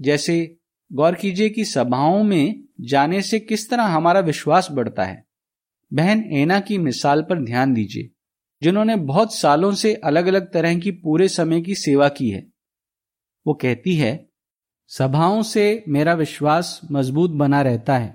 जैसे, 0.00 0.58
गौर 0.92 1.14
कीजिए 1.14 1.50
कि 1.50 1.64
सभाओं 1.64 2.24
में 2.24 2.65
जाने 2.78 3.22
से 3.22 3.38
किस 3.40 3.68
तरह 3.70 3.82
हमारा 3.82 4.20
विश्वास 4.20 4.68
बढ़ता 4.70 5.04
है? 5.04 5.24
बहन 5.92 6.24
एना 6.32 6.60
की 6.60 6.78
मिसाल 6.78 7.22
पर 7.22 7.44
ध्यान 7.44 7.74
दीजिए, 7.74 8.10
जिन्होंने 8.62 8.96
बहुत 8.96 9.34
सालों 9.34 9.72
से 9.72 9.94
अलग 9.94 10.26
अलग 10.26 10.52
तरह 10.52 10.78
की 10.78 10.90
पूरे 10.90 11.28
समय 11.28 11.60
की 11.60 11.74
सेवा 11.74 12.08
की 12.08 12.30
है। 12.30 12.46
वो 13.46 13.54
कहती 13.54 13.94
है, 13.96 14.28
सभाओं 14.90 15.42
से 15.42 15.84
मेरा 15.88 16.14
विश्वास 16.14 16.80
मज़बूत 16.92 17.30
बना 17.30 17.62
रहता 17.62 17.96
है। 17.98 18.14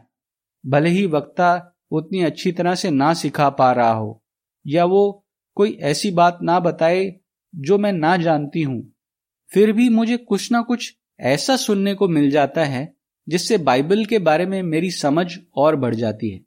भले 0.65 0.89
ही 0.89 1.06
वक्ता 1.06 1.78
उतनी 1.91 2.21
अच्छी 2.21 2.52
तरह 2.52 2.76
से 2.76 2.89
ना 2.89 3.13
सिखा 3.13 3.50
पा 3.50 3.71
रहा 3.71 3.91
हो, 3.91 4.24
या 4.67 4.86
वो 4.86 5.26
कोई 5.58 5.78
ऐसी 5.82 6.12
बात 6.12 6.39
ना 6.43 6.60
बताए 6.60 7.13
जो 7.56 7.78
मैं 7.78 7.93
ना 7.93 8.15
जानती 8.17 8.62
हूँ, 8.62 8.84
फिर 9.52 9.71
भी 9.71 9.89
मुझे 9.89 10.17
कुछ 10.17 10.52
ना 10.52 10.62
कुछ 10.62 10.95
ऐसा 11.19 11.56
सुनने 11.56 11.93
को 11.93 12.08
मिल 12.08 12.30
जाता 12.32 12.65
है 12.65 12.93
जिससे 13.30 13.58
बाइबल 13.58 14.06
के 14.06 14.20
बारे 14.20 14.46
में 14.46 14.64
मेरी 14.64 14.92
समझ 14.92 15.38
और 15.56 15.76
बढ़ 15.76 15.96
जाती 15.96 16.30
है 16.30 16.42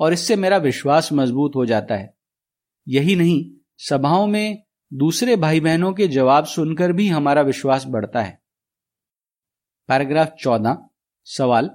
और 0.00 0.12
इससे 0.12 0.36
मेरा 0.36 0.56
विश्वास 0.56 1.12
मज़बूत 1.12 1.52
हो 1.56 1.66
जाता 1.66 1.94
है। 1.94 2.14
यही 2.88 3.16
नहीं, 3.16 3.50
सभाओं 3.78 4.26
में 4.26 4.62
दूसरे 4.92 5.36
भाई 5.36 5.60
बहनों 5.60 5.92
के 5.92 6.08
जवाब 6.08 6.44
सुनकर 6.44 6.92
भी 6.92 7.08
हमारा 7.08 7.42
विश्वास 7.42 7.84
बढ़ता 7.84 8.22
है। 8.22 8.42
पैराग्राफ 9.88 10.32
चौदह, 10.40 10.78
सवाल, 11.24 11.68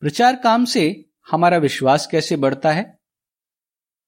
प्रचार 0.00 0.36
काम 0.36 0.64
से 0.64 1.10
हमारा 1.30 1.56
विश्वास 1.56 2.06
कैसे 2.06 2.36
बढ़ता 2.36 2.72
है? 2.72 2.98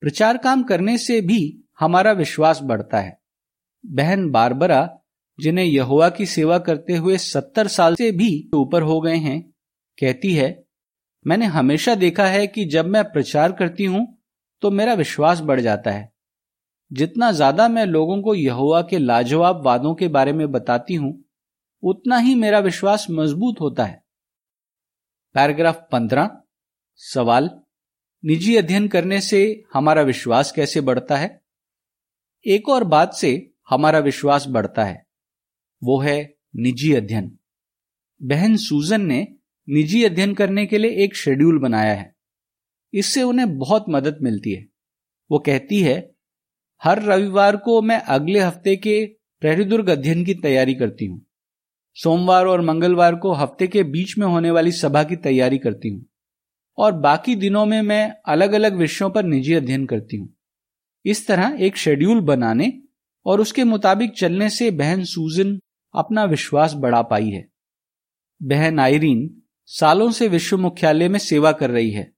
प्रचार 0.00 0.38
काम 0.38 0.62
करने 0.62 0.98
से 0.98 1.20
भी 1.20 1.64
हमारा 1.80 2.12
विश्वास 2.12 2.60
बढ़ता 2.62 3.00
है। 3.00 3.20
बहन 3.86 4.30
बारबरा 4.30 4.98
जिन्हें 5.38 5.64
यहुआ 5.64 6.08
की 6.10 6.26
सेवा 6.26 6.58
करते 6.58 6.96
हुए 6.96 7.18
सत्तर 7.18 7.68
साल 7.68 7.94
से 7.94 8.10
भी 8.12 8.30
ऊपर 8.54 8.82
हो 8.82 9.00
गए 9.00 9.16
हैं, 9.16 9.40
कहती 9.98 10.32
है, 10.34 10.64
मैंने 11.26 11.46
हमेशा 11.46 11.94
देखा 11.94 12.26
है 12.26 12.46
कि 12.46 12.64
जब 12.64 12.86
मैं 12.86 13.04
प्रचार 13.04 13.52
करती 13.52 13.84
हूँ 13.84 14.06
तो 14.62 14.70
मेरा 14.70 14.94
विश्वास 14.94 15.40
बढ़ 15.40 15.60
जाता 15.60 15.90
है। 15.90 16.10
जितना 16.90 17.30
ज़्यादा 17.32 17.68
मैं 17.68 17.84
लोगों 17.86 18.20
को 18.22 18.34
यहुआ 18.34 18.80
के 18.82 18.98
लाजवाब 18.98 19.64
वादों 19.64 19.94
के 19.94 20.08
बारे 20.08 20.32
में 20.32 20.50
बताती 20.52 20.94
हूँ, 20.94 21.12
उतना 21.82 22.16
ही 22.16 22.34
मेरा 22.34 22.58
विश्वास 22.58 23.06
मज़बूत 23.10 23.60
होता 23.60 23.84
है। 23.84 24.02
पैराग्राफ 25.34 25.86
पंद्रह, 25.92 26.30
सवाल, 27.00 27.50
निजी 28.24 28.56
अध्ययन 28.56 28.88
करने 28.88 29.20
से 29.20 29.40
हमारा 29.74 30.02
विश्वास 30.02 30.52
कैसे 30.52 30.80
बढ़ता 30.80 31.16
है? 31.16 31.40
एक 32.46 32.68
और 32.68 32.84
बात 32.84 33.14
से 33.14 33.30
हमारा 33.70 33.98
विश्वास 33.98 34.46
बढ़ता 34.48 34.84
है। 34.84 35.06
वो 35.82 35.98
है 36.00 36.34
निजी 36.56 36.92
अध्ययन। 36.92 37.30
बहन 38.20 38.56
सूजन 38.56 39.00
ने 39.00 39.26
निजी 39.68 40.02
अध्ययन 40.04 40.34
करने 40.34 40.66
के 40.66 40.78
लिए 40.78 41.04
एक 41.04 41.16
शेड्यूल 41.16 41.58
बनाया 41.58 41.94
है। 41.94 42.14
इससे 42.92 43.22
उन्हें 43.22 43.58
बहुत 43.58 43.84
मदद 43.88 44.18
मिलती 44.22 44.52
है। 44.52 44.66
वो 45.30 45.38
कहती 45.38 45.80
है, 45.80 45.96
हर 46.82 47.02
रविवार 47.02 47.56
को 47.56 47.80
मैं 47.82 48.00
अगले 48.00 48.38
हफ़्ते 48.38 48.76
के 48.76 49.04
प्रहरीदुर्ग 49.42 49.90
अध्ययन 49.90 50.24
की 50.24 50.34
तैयारी 50.34 50.74
करती 50.74 51.06
हूँ। 51.06 51.24
सोमवार 51.96 52.46
और 52.46 52.60
मंगलवार 52.60 53.14
को 53.14 53.32
हफ़्ते 53.32 53.66
के 53.66 53.82
बीच 53.82 54.16
में 54.18 54.26
होने 54.26 54.50
वाली 54.50 54.72
सभा 54.72 55.02
की 55.02 55.16
तैयारी 55.16 55.58
करती 55.58 55.88
हूँ 55.88 56.04
और 56.78 56.92
बाकी 56.92 57.34
दिनों 57.36 57.64
में 57.66 57.80
मैं 57.82 58.14
अलग 58.26 58.52
अलग 58.52 58.76
विषयों 58.76 59.10
पर 59.10 59.24
निजी 59.24 59.54
अध्ययन 59.54 59.86
करती 59.86 60.16
हूँ। 60.16 60.28
इस 61.04 61.26
तरह 61.26 61.56
एक 61.60 61.76
शेड्यूल 61.76 62.20
बनाने 62.20 62.72
और 63.26 63.40
उसके 63.40 63.64
मुताबिक 63.64 64.12
चलने 64.12 64.50
से 64.50 64.70
बहन 64.70 65.04
सूजन 65.04 65.58
अपना 65.98 66.24
विश्वास 66.24 66.74
बढ़ा 66.74 67.02
पाई 67.02 67.30
है। 67.30 67.48
बहन 68.42 68.80
आयरीन 68.80 69.42
सालों 69.66 70.10
से 70.10 70.28
विश्व 70.28 70.58
मुख्यालय 70.58 71.08
में 71.08 71.18
सेवा 71.18 71.52
कर 71.52 71.70
रही 71.70 71.90
है। 71.90 72.12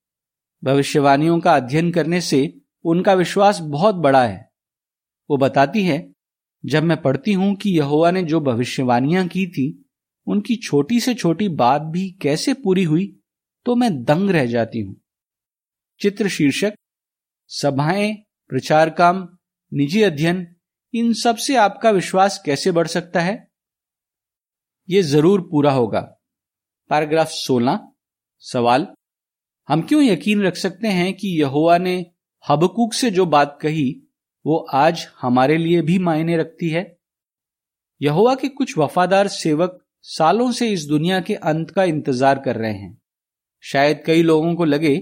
भविष्यवाणियों 0.65 1.41
का 1.41 1.57
अध्ययन 1.57 1.93
करने 1.93 2.21
से 2.21 2.61
उनका 2.85 3.15
विश्वास 3.15 3.59
बहुत 3.61 3.95
बड़ा 3.95 4.25
है। 4.27 4.51
वो 5.31 5.37
बताती 5.37 5.85
है, 5.85 6.13
जब 6.67 6.83
मैं 6.83 7.03
पढ़ती 7.03 7.33
हूँ 7.33 7.55
कि 7.57 7.71
यहोवा 7.71 8.11
ने 8.11 8.23
जो 8.23 8.41
भविष्यवाणियाँ 8.41 9.29
की 9.29 9.47
थी, 9.47 9.91
उनकी 10.27 10.57
छोटी 10.57 11.01
से 11.01 11.15
छोटी 11.15 11.49
बात 11.49 11.83
भी 11.83 12.11
कैसे 12.11 12.55
पूरी 12.55 12.85
हुई 12.85 13.17
तो 13.67 13.75
मैं 13.77 14.05
दंग 14.05 14.31
रह 14.31 14.47
जाती 14.47 14.81
हूँ। 14.81 15.01
चित्र 16.01 16.29
शीर्षक, 16.29 16.75
सभाएँ, 17.49 18.15
प्रचार 18.49 18.91
काम, 18.91 19.29
निजी 19.73 20.03
अध्ययन, 20.03 20.57
इन 20.95 21.13
सबसे 21.13 21.57
आपका 21.57 21.91
विश्वास 21.91 22.43
कैसे 22.47 22.73
बढ़ 22.73 22.87
सकता 22.87 23.21
है? 23.21 23.50
ये 24.91 25.03
ज़रूर 25.03 25.49
पूरा 25.51 25.73
होगा। 25.73 26.01
पैराग्राफ 26.89 27.29
16 27.29 27.81
सवाल। 28.39 28.87
हम 29.69 29.83
क्यों 29.83 30.03
यकीन 30.03 30.43
रख 30.43 30.57
सकते 30.57 30.89
हैं 30.89 31.15
कि 31.15 31.41
यहोवा 31.41 31.79
ने 31.79 32.07
हबकूक 32.49 32.95
से 32.95 33.11
जो 33.11 33.27
बात 33.27 33.59
कही, 33.63 34.03
वो 34.47 34.57
आज 34.57 35.09
हमारे 35.21 35.57
लिए 35.57 35.83
भी 35.83 35.99
मायने 35.99 36.37
रखती 36.37 36.69
है? 36.69 36.99
यहोवा 38.03 38.35
के 38.35 38.49
कुछ 38.49 38.79
वफादार 38.79 39.29
सेवक 39.29 39.85
सालों 40.03 40.53
से 40.53 40.71
इस 40.71 40.85
दुनिया 40.85 41.21
के 41.21 41.35
अंत 41.35 41.71
का 41.71 41.85
इंतज़ार 41.85 42.39
कर 42.39 42.57
रहे 42.57 42.73
हैं। 42.73 43.03
शायद 43.61 44.03
कई 44.07 44.23
लोगों 44.23 44.55
को 44.55 44.65
लगे 44.65 44.97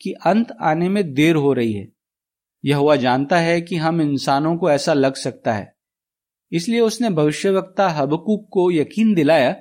कि 0.00 0.12
अंत 0.12 0.56
आने 0.60 0.88
में 0.88 1.14
देर 1.14 1.36
हो 1.36 1.52
रही 1.52 1.72
है। 1.72 1.92
यहोवा 2.64 2.96
जानता 2.96 3.38
है 3.38 3.60
कि 3.60 3.76
हम 3.76 4.00
इंसानों 4.00 4.56
को 4.56 4.70
ऐसा 4.70 4.92
लग 4.92 5.14
सकता 5.14 5.52
है। 5.52 5.76
इसलिए 6.52 6.80
उसने 6.80 7.10
भविष्यवक्ता 7.10 7.88
हबकुक 7.88 8.48
को 8.52 8.70
यकीन 8.70 9.14
दिलाया, 9.14 9.54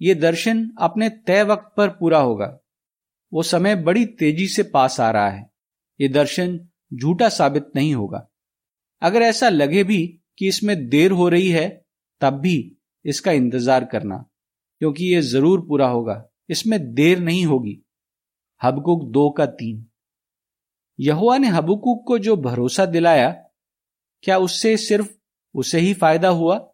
ये 0.00 0.14
दर्शन 0.14 0.68
अपने 0.80 1.08
तय 1.08 1.42
वक्त 1.42 1.72
पर 1.76 1.88
पूरा 1.90 2.18
होगा। 2.18 2.58
वो 3.32 3.42
समय 3.42 3.76
बड़ी 3.76 4.04
तेज़ी 4.06 4.46
से 4.48 4.62
पास 4.62 5.00
आ 5.00 5.10
रहा 5.10 5.28
है। 5.30 5.50
ये 6.00 6.08
दर्शन 6.08 6.58
झूठा 6.94 7.28
साबित 7.28 7.70
नहीं 7.76 7.94
होगा। 7.94 8.26
अगर 9.02 9.22
ऐसा 9.22 9.48
लगे 9.48 9.84
भी 9.84 10.20
कि 10.38 10.48
इसमें 10.48 10.88
देर 10.88 11.10
हो 11.10 11.28
रही 11.28 11.48
है, 11.48 11.68
तब 12.20 12.34
भी 12.34 12.76
इसका 13.04 13.32
इंतज़ार 13.32 13.84
करना, 13.84 14.16
क्योंकि 14.80 15.04
ये 15.04 15.20
ज़रूर 15.20 15.60
पूरा 15.60 15.88
होगा। 15.88 16.24
इसमें 16.50 16.94
देर 16.94 17.18
नहीं 17.18 17.44
होगी। 17.46 17.78
हबकुक 18.60 19.04
दो 19.04 19.28
का 19.30 19.46
तीन। 19.46 19.84
यहुआ 20.98 21.36
ने 21.38 21.48
हबकुक 21.48 22.04
को 22.06 22.18
जो 22.18 22.36
भरोसा 22.36 22.86
दिलाया, 22.86 23.30
क्या 24.24 24.38
उससे 24.38 24.76
सिर्फ़ 24.76 25.08
उसे 25.54 25.80
ही 25.80 25.94
फ़ायदा 25.94 26.28
हुआ? 26.28 26.72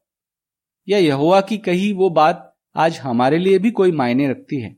या 0.89 0.99
यहुआ 0.99 1.41
की 1.41 1.59
कही 1.59 1.93
वो 1.93 2.11
बात 2.11 2.57
आज 2.77 2.99
हमारे 2.99 3.39
लिए 3.39 3.59
भी 3.59 3.71
कोई 3.71 3.93
मायने 3.93 4.29
रखती 4.29 4.61
है? 4.61 4.77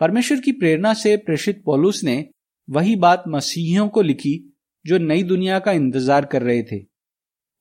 परमेश्वर 0.00 0.40
की 0.40 0.52
प्रेरणा 0.52 0.94
से 0.94 1.16
प्रेषित 1.16 1.62
पौलुस 1.64 2.04
ने 2.04 2.30
वही 2.70 2.96
बात 2.96 3.24
मसीहियों 3.28 3.88
को 3.88 4.02
लिखी 4.02 4.56
जो 4.86 4.98
नई 4.98 5.22
दुनिया 5.22 5.58
का 5.58 5.72
इंतज़ार 5.72 6.24
कर 6.24 6.42
रहे 6.42 6.62
थे। 6.62 6.86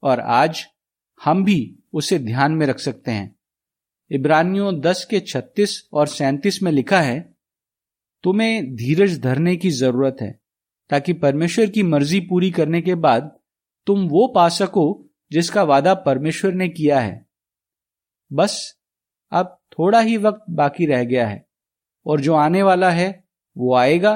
और 0.04 0.20
आज 0.20 0.66
हम 1.24 1.44
भी 1.44 1.80
उसे 1.94 2.20
ध्यान 2.20 2.52
में 2.52 2.66
रख 2.68 2.80
सकते 2.80 3.12
हैं। 3.12 3.36
इब्रानियों 4.12 4.80
दस 4.80 5.06
के 5.06 5.20
छत्तीस 5.20 5.90
और 5.94 6.08
सैंतीस 6.08 6.64
में 6.64 6.72
लिखा 6.72 7.02
है, 7.02 7.36
तुम्हें 8.24 8.76
धीरज 8.76 9.20
धरने 9.20 9.56
की 9.56 9.70
ज़रूरत 9.70 10.18
है, 10.22 10.40
ताकि 10.90 11.14
परमेश्वर 11.14 11.70
की 11.70 11.84
मर्ज़ी 11.84 12.20
पूरी 12.20 12.52
करने 12.52 12.82
के 12.82 12.96
बाद 12.96 13.40
तुम 13.86 14.08
वो 14.08 14.28
पा 14.28 14.50
सको 14.50 15.09
जिसका 15.32 15.64
वादा 15.64 15.94
परमेश्वर 15.96 16.54
ने 16.54 16.68
किया 16.70 17.00
है। 17.00 17.26
बस, 18.32 18.76
अब 19.32 19.58
थोड़ा 19.72 20.00
ही 20.00 20.18
वक्त 20.18 20.46
बाकी 20.52 20.86
रह 20.86 21.04
गया 21.04 21.28
है 21.28 21.46
और 22.06 22.22
जो 22.22 22.34
आने 22.36 22.64
वाला 22.64 22.90
है, 22.92 23.24
वो 23.56 23.76
आएगा 23.76 24.14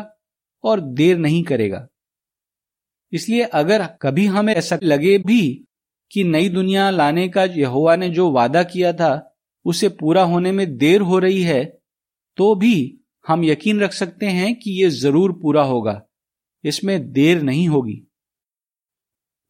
और 0.63 0.81
देर 0.81 1.17
नहीं 1.17 1.43
करेगा। 1.43 1.87
इसलिए 3.13 3.43
अगर 3.43 3.85
कभी 4.01 4.25
हमें 4.27 4.53
ऐसा 4.55 4.77
लगे 4.83 5.17
भी 5.17 5.43
कि 6.11 6.23
नई 6.23 6.49
दुनिया 6.49 6.89
लाने 6.89 7.27
का 7.29 7.43
यहोवा 7.43 7.95
ने 7.95 8.09
जो 8.09 8.31
वादा 8.31 8.63
किया 8.63 8.93
था, 8.93 9.35
उसे 9.65 9.89
पूरा 9.91 10.23
होने 10.23 10.51
में 10.51 10.77
देर 10.77 11.01
हो 11.01 11.19
रही 11.19 11.41
है 11.43 11.63
तो 12.37 12.53
भी 12.55 12.99
हम 13.25 13.43
यकीन 13.43 13.79
रख 13.79 13.93
सकते 13.93 14.25
हैं 14.27 14.53
कि 14.55 14.71
यह 14.73 14.89
ज़रूर 14.91 15.31
पूरा 15.33 15.63
होगा। 15.63 16.01
इसमें 16.63 17.11
देर 17.11 17.41
नहीं 17.41 17.67
होगी। 17.67 17.95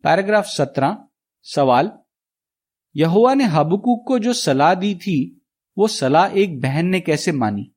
पैराग्राफ 0.04 0.45
सत्रह 0.47 0.97
सवाल 1.43 1.91
यहुआ 2.95 3.34
ने 3.34 3.43
हबकुक 3.43 4.08
को 4.08 4.19
जो 4.19 4.34
सलाह 4.34 4.73
दी 4.75 4.95
थी, 4.95 5.41
वो 5.77 5.88
सलाह 5.88 6.25
एक 6.27 6.62
बहन 6.62 6.86
ने 6.86 6.99
कैसे 6.99 7.32
मानी? 7.32 7.71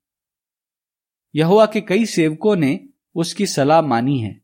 यहुआ 1.35 1.66
के 1.66 1.81
कई 1.81 2.07
सेवकों 2.07 2.57
ने 2.57 2.88
उसकी 3.14 3.46
सलाह 3.46 3.83
मानी 3.83 4.18
है, 4.18 4.40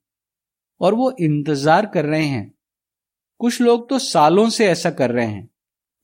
और 0.80 0.94
वो 0.94 1.16
इंतज़ार 1.20 1.87
कर 1.87 2.04
रहे 2.04 2.24
हैं। 2.24 2.54
कुछ 3.38 3.61
लोग 3.61 3.88
तो 3.88 3.98
सालों 3.98 4.48
से 4.48 4.66
ऐसा 4.66 4.90
कर 4.90 5.11
रहे 5.11 5.26
हैं। 5.26 5.48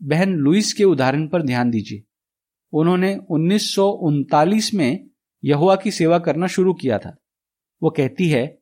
बहन 0.02 0.32
लुइस 0.32 0.72
के 0.72 0.84
उदाहरण 0.84 1.28
पर 1.28 1.42
ध्यान 1.42 1.70
दीजिए। 1.70 2.04
उन्होंने 2.72 3.16
उन्नीस 3.30 3.74
सौ 3.74 3.88
उनतालीस 3.88 4.74
में 4.74 5.08
यहुआ 5.44 5.76
की 5.76 5.90
सेवा 5.90 6.18
करना 6.18 6.46
शुरू 6.46 6.74
किया 6.74 6.98
था। 6.98 7.16
वो 7.82 7.90
कहती 7.90 8.28
है 8.28 8.57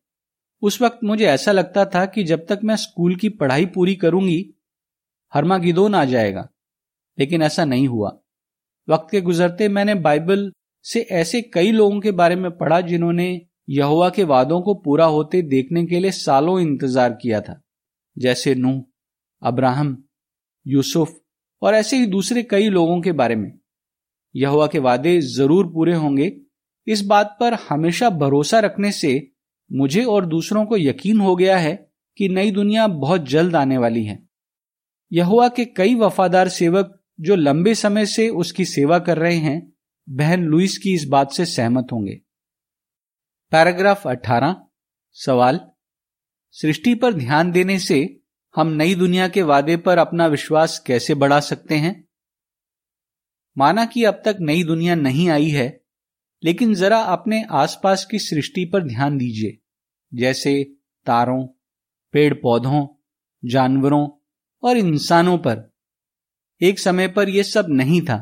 उस 0.63 0.83
वक्त 0.83 0.99
मुझे 1.05 1.27
ऐसा 1.27 1.53
लगता 1.53 1.85
था 1.85 2.07
कि 2.07 2.25
जब 2.25 2.47
तक 2.47 2.61
मैं 2.65 2.77
स्कूल 2.77 3.17
की 3.17 3.29
पढ़ाई 3.29 3.67
पूरी 3.67 3.95
करूँगी, 3.95 4.55
हरमा 5.35 5.59
गिदोन 5.59 5.95
आ 5.95 6.05
जाएगा। 6.05 6.49
लेकिन 7.19 7.43
ऐसा 7.43 7.65
नहीं 7.65 7.89
हुआ। 7.89 8.19
वक्त 8.89 9.09
के 9.11 9.21
गुजरते 9.21 9.69
मैंने 9.69 9.95
बाइबल 9.95 10.53
से 10.85 11.01
ऐसे 11.01 11.43
कई 11.43 11.73
लोगों 11.73 12.01
के 12.01 12.11
बारे 12.11 12.37
में 12.37 12.51
पढ़ा 12.51 12.81
जिन्होंने 12.81 13.47
यहुआ 13.69 14.11
के 14.11 14.25
वादों 14.25 14.61
को 14.63 14.75
पूरा 14.75 15.05
होते 15.05 15.43
देखने 15.43 15.87
के 15.87 16.01
लिए 16.01 16.11
सालों 16.11 16.61
इंतज़ार 16.61 17.19
किया 17.23 17.41
था। 17.41 17.63
जैसे 18.19 18.55
नूह, 18.55 18.83
अब्राहम, 19.43 20.05
यूसुफ 20.67 21.21
और 21.63 21.75
ऐसे 21.75 21.97
ही 21.97 22.07
दूसरे 22.07 22.43
कई 22.43 22.69
लोगों 22.69 23.01
के 23.01 23.13
बारे 23.13 23.37
में। 23.37 23.59
यहुआ 24.37 24.67
के 24.67 24.79
वादे 24.79 25.21
ज़रूर 25.21 25.67
पूरे 25.67 25.95
होंगे। 25.95 26.37
इस 26.87 27.05
बात 27.05 27.37
पर 27.41 27.55
हमेशा 27.55 28.11
भरोसा 28.11 28.61
रखने 28.61 28.93
से 28.93 29.33
मुझे 29.73 30.05
और 30.05 30.27
दूसरों 30.27 30.67
को 30.67 30.77
यकीन 30.77 31.21
हो 31.21 31.37
गया 31.37 31.59
है 31.59 31.93
कि 32.17 32.29
नई 32.29 32.51
दुनिया 32.51 32.87
बहुत 32.87 33.29
जल्द 33.29 33.57
आने 33.57 33.79
वाली 33.79 34.05
है। 34.05 34.29
यहुआ 35.13 35.49
के 35.49 35.65
कई 35.65 35.95
वफादार 35.95 36.49
सेवक 36.49 37.03
जो 37.21 37.37
लंबे 37.37 37.75
समय 37.75 38.07
से 38.07 38.29
उसकी 38.29 38.65
सेवा 38.65 38.99
कर 38.99 39.19
रहे 39.19 39.37
हैं, 39.37 39.73
बहन 40.09 40.43
लुइस 40.43 40.79
की 40.79 40.95
इस 40.95 41.05
बात 41.05 41.33
से 41.33 41.45
सहमत 41.45 41.87
होंगे। 41.93 42.21
पैराग्राफ 43.51 44.07
18 44.07 44.67
सवाल। 45.13 45.61
सृष्टि 46.51 46.95
पर 46.95 47.13
ध्यान 47.13 47.53
देने 47.53 47.79
से 47.79 48.21
हम 48.57 48.67
नई 48.67 48.95
दुनिया 48.95 49.29
के 49.29 49.43
वादे 49.43 49.77
पर 49.77 49.99
अपना 49.99 50.27
विश्वास 50.27 50.79
कैसे 50.79 51.15
बढ़ा 51.15 51.41
सकते 51.41 51.75
हैं? 51.75 52.09
माना 53.59 53.85
कि 53.85 54.05
अब 54.05 54.23
तक 54.25 54.37
नई 54.41 54.65
दुनिया 54.65 54.95
नहीं 54.95 55.29
आई 55.29 55.49
है 55.49 55.86
लेकिन 56.43 56.75
जरा 56.75 56.99
अपने 57.03 57.43
आसपास 57.55 58.05
की 58.05 58.19
सृष्टि 58.19 58.65
पर 58.65 58.83
ध्यान 58.83 59.17
दीजिए। 59.19 59.59
जैसे 60.13 60.63
तारों 61.07 61.47
पेड़ 62.15 62.35
पौधों 62.35 62.87
जानवरों 63.43 64.09
और 64.63 64.77
इंसानों 64.77 65.37
पर। 65.39 65.71
एक 66.61 66.79
समय 66.79 67.09
पर 67.09 67.29
यह 67.29 67.43
सब 67.43 67.67
नहीं 67.71 68.01
था, 68.01 68.19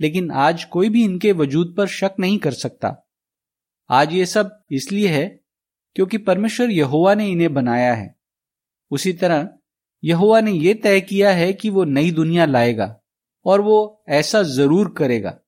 लेकिन 0.00 0.30
आज 0.30 0.64
कोई 0.64 0.88
भी 0.88 1.04
इनके 1.04 1.32
वजूद 1.32 1.74
पर 1.76 1.86
शक 1.86 2.14
नहीं 2.20 2.38
कर 2.38 2.52
सकता। 2.52 2.96
आज 3.90 4.12
ये 4.12 4.26
सब 4.26 4.50
इसलिए 4.70 5.08
है 5.08 5.26
क्योंकि 5.96 6.18
परमेश्वर 6.18 6.70
यहोवा 6.70 7.14
ने 7.14 7.28
इन्हें 7.28 7.52
बनाया 7.54 7.94
है। 7.94 8.14
उसी 8.90 9.12
तरह 9.12 9.48
यहोवा 10.02 10.40
ने 10.40 10.52
यह 10.52 10.80
तय 10.82 11.00
किया 11.00 11.32
है 11.32 11.52
कि 11.52 11.70
वो 11.70 11.84
नई 11.84 12.10
दुनिया 12.10 12.46
लाएगा 12.46 12.96
और 13.46 13.60
वो 13.60 14.04
ऐसा 14.08 14.42
ज़रूर 14.42 14.94
करेगा। 14.98 15.38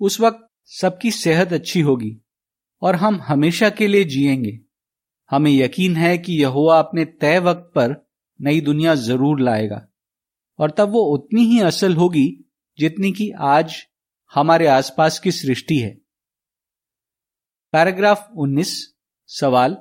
उस 0.00 0.20
वक्त 0.20 0.43
सबकी 0.64 1.10
सेहत 1.10 1.52
अच्छी 1.52 1.80
होगी 1.80 2.20
और 2.82 2.96
हम 2.96 3.20
हमेशा 3.22 3.70
के 3.70 3.86
लिए 3.86 4.04
जिएँगे। 4.04 4.60
हमें 5.30 5.50
यकीन 5.50 5.96
है 5.96 6.18
कि 6.18 6.42
यहुआ 6.42 6.78
अपने 6.78 7.04
तय 7.04 7.38
वक्त 7.38 7.72
पर 7.74 8.08
नई 8.40 8.60
दुनिया 8.60 8.94
ज़रूर 8.94 9.40
लाएगा। 9.40 9.88
और 10.58 10.70
तब 10.70 10.88
वो 10.88 11.00
उतनी 11.00 11.42
ही 11.42 11.60
असल 11.60 11.94
होगी 11.94 12.50
जितनी 12.78 13.12
कि 13.12 13.30
आज 13.30 13.86
हमारे 14.34 14.66
आसपास 14.66 15.18
की 15.18 15.32
सृष्टि 15.32 15.78
है। 15.78 15.94
पैराग्राफ 17.72 18.30
19 18.36 18.94
सवाल, 19.26 19.76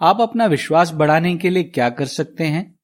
आप 0.00 0.20
अपना 0.20 0.46
विश्वास 0.46 0.90
बढ़ाने 0.90 1.36
के 1.36 1.50
लिए 1.50 1.62
क्या 1.62 1.90
कर 1.90 2.06
सकते 2.06 2.44
हैं? 2.44 2.78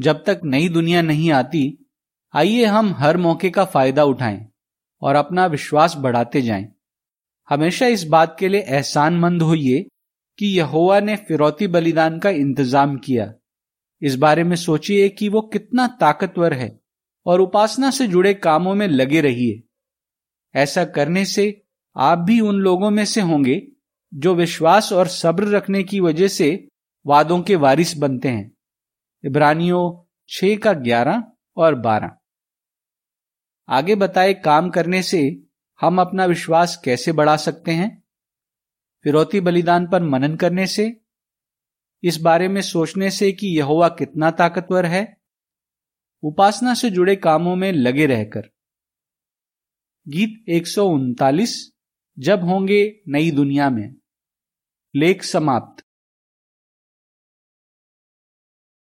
जब 0.00 0.24
तक 0.24 0.40
नई 0.44 0.68
दुनिया 0.68 1.02
नहीं 1.02 1.32
आती, 1.32 1.90
आइए 2.34 2.64
हम 2.64 2.94
हर 2.94 3.16
मौके 3.16 3.50
का 3.50 3.64
फ़ायदा 3.64 4.04
उठाएँ। 4.04 4.53
और 5.02 5.16
अपना 5.16 5.46
विश्वास 5.46 5.96
बढ़ाते 5.96 6.42
जाएँ। 6.42 6.66
हमेशा 7.48 7.86
इस 7.86 8.04
बात 8.04 8.36
के 8.38 8.48
लिए 8.48 8.60
एहसानमंद 8.60 9.42
होइए 9.42 9.86
कि 10.38 10.46
यहोवा 10.46 11.00
ने 11.00 11.16
फिरौती 11.16 11.66
बलिदान 11.66 12.18
का 12.18 12.30
इंतज़ाम 12.30 12.96
किया। 12.96 13.32
इस 14.02 14.16
बारे 14.16 14.44
में 14.44 14.56
सोचिए 14.56 15.08
कि 15.08 15.28
वो 15.28 15.40
कितना 15.42 15.86
ताकतवर 15.86 16.52
है 16.52 16.80
और 17.26 17.40
उपासना 17.40 17.90
से 17.90 18.06
जुड़े 18.06 18.34
कामों 18.34 18.74
में 18.74 18.86
लगे 18.88 19.20
रहिए। 19.20 19.62
ऐसा 20.54 20.84
करने 20.84 21.24
से 21.24 21.62
आप 21.96 22.18
भी 22.18 22.40
उन 22.40 22.56
लोगों 22.56 22.90
में 22.90 23.04
से 23.04 23.20
होंगे 23.20 23.66
जो 24.14 24.34
विश्वास 24.34 24.92
और 24.92 25.08
सब्र 25.08 25.48
रखने 25.48 25.82
की 25.82 26.00
वजह 26.00 26.28
से 26.28 26.68
वादों 27.06 27.40
के 27.42 27.56
वारिस 27.56 27.96
बनते 27.96 28.28
हैं। 28.28 28.52
इब्रानियों 29.24 30.04
छह 30.28 30.56
का 30.56 30.72
ग्यारह 30.72 31.24
और 31.56 31.74
बारह। 31.74 32.16
आगे 33.68 33.94
बताए 33.94 34.34
काम 34.34 34.70
करने 34.70 35.02
से 35.02 35.42
हम 35.80 36.00
अपना 36.00 36.24
विश्वास 36.24 36.82
कैसे 36.84 37.12
बढ़ा 37.12 37.36
सकते 37.36 37.70
हैं? 37.70 38.04
फिरौती 39.02 39.40
बलिदान 39.40 39.86
पर 39.86 40.02
मनन 40.02 40.36
करने 40.36 40.66
से? 40.66 41.00
इस 42.02 42.16
बारे 42.16 42.48
में 42.48 42.62
सोचने 42.62 43.10
से 43.10 43.32
कि 43.32 43.46
यहोवा 43.46 43.88
कितना 43.88 44.30
ताकतवर 44.30 44.86
है? 44.86 45.22
उपासना 46.22 46.74
से 46.74 46.90
जुड़े 46.90 47.16
कामों 47.16 47.56
में 47.56 47.72
लगे 47.72 48.06
रहकर। 48.06 48.42
गीत 50.08 50.44
एक 50.48 50.66
सौ 50.66 50.86
उनतालीस, 50.86 51.72
जब 52.18 52.44
होंगे 52.44 53.00
नई 53.08 53.30
दुनिया 53.30 53.70
में। 53.70 53.94
लेख 54.96 55.22
समाप्त। 55.22 55.83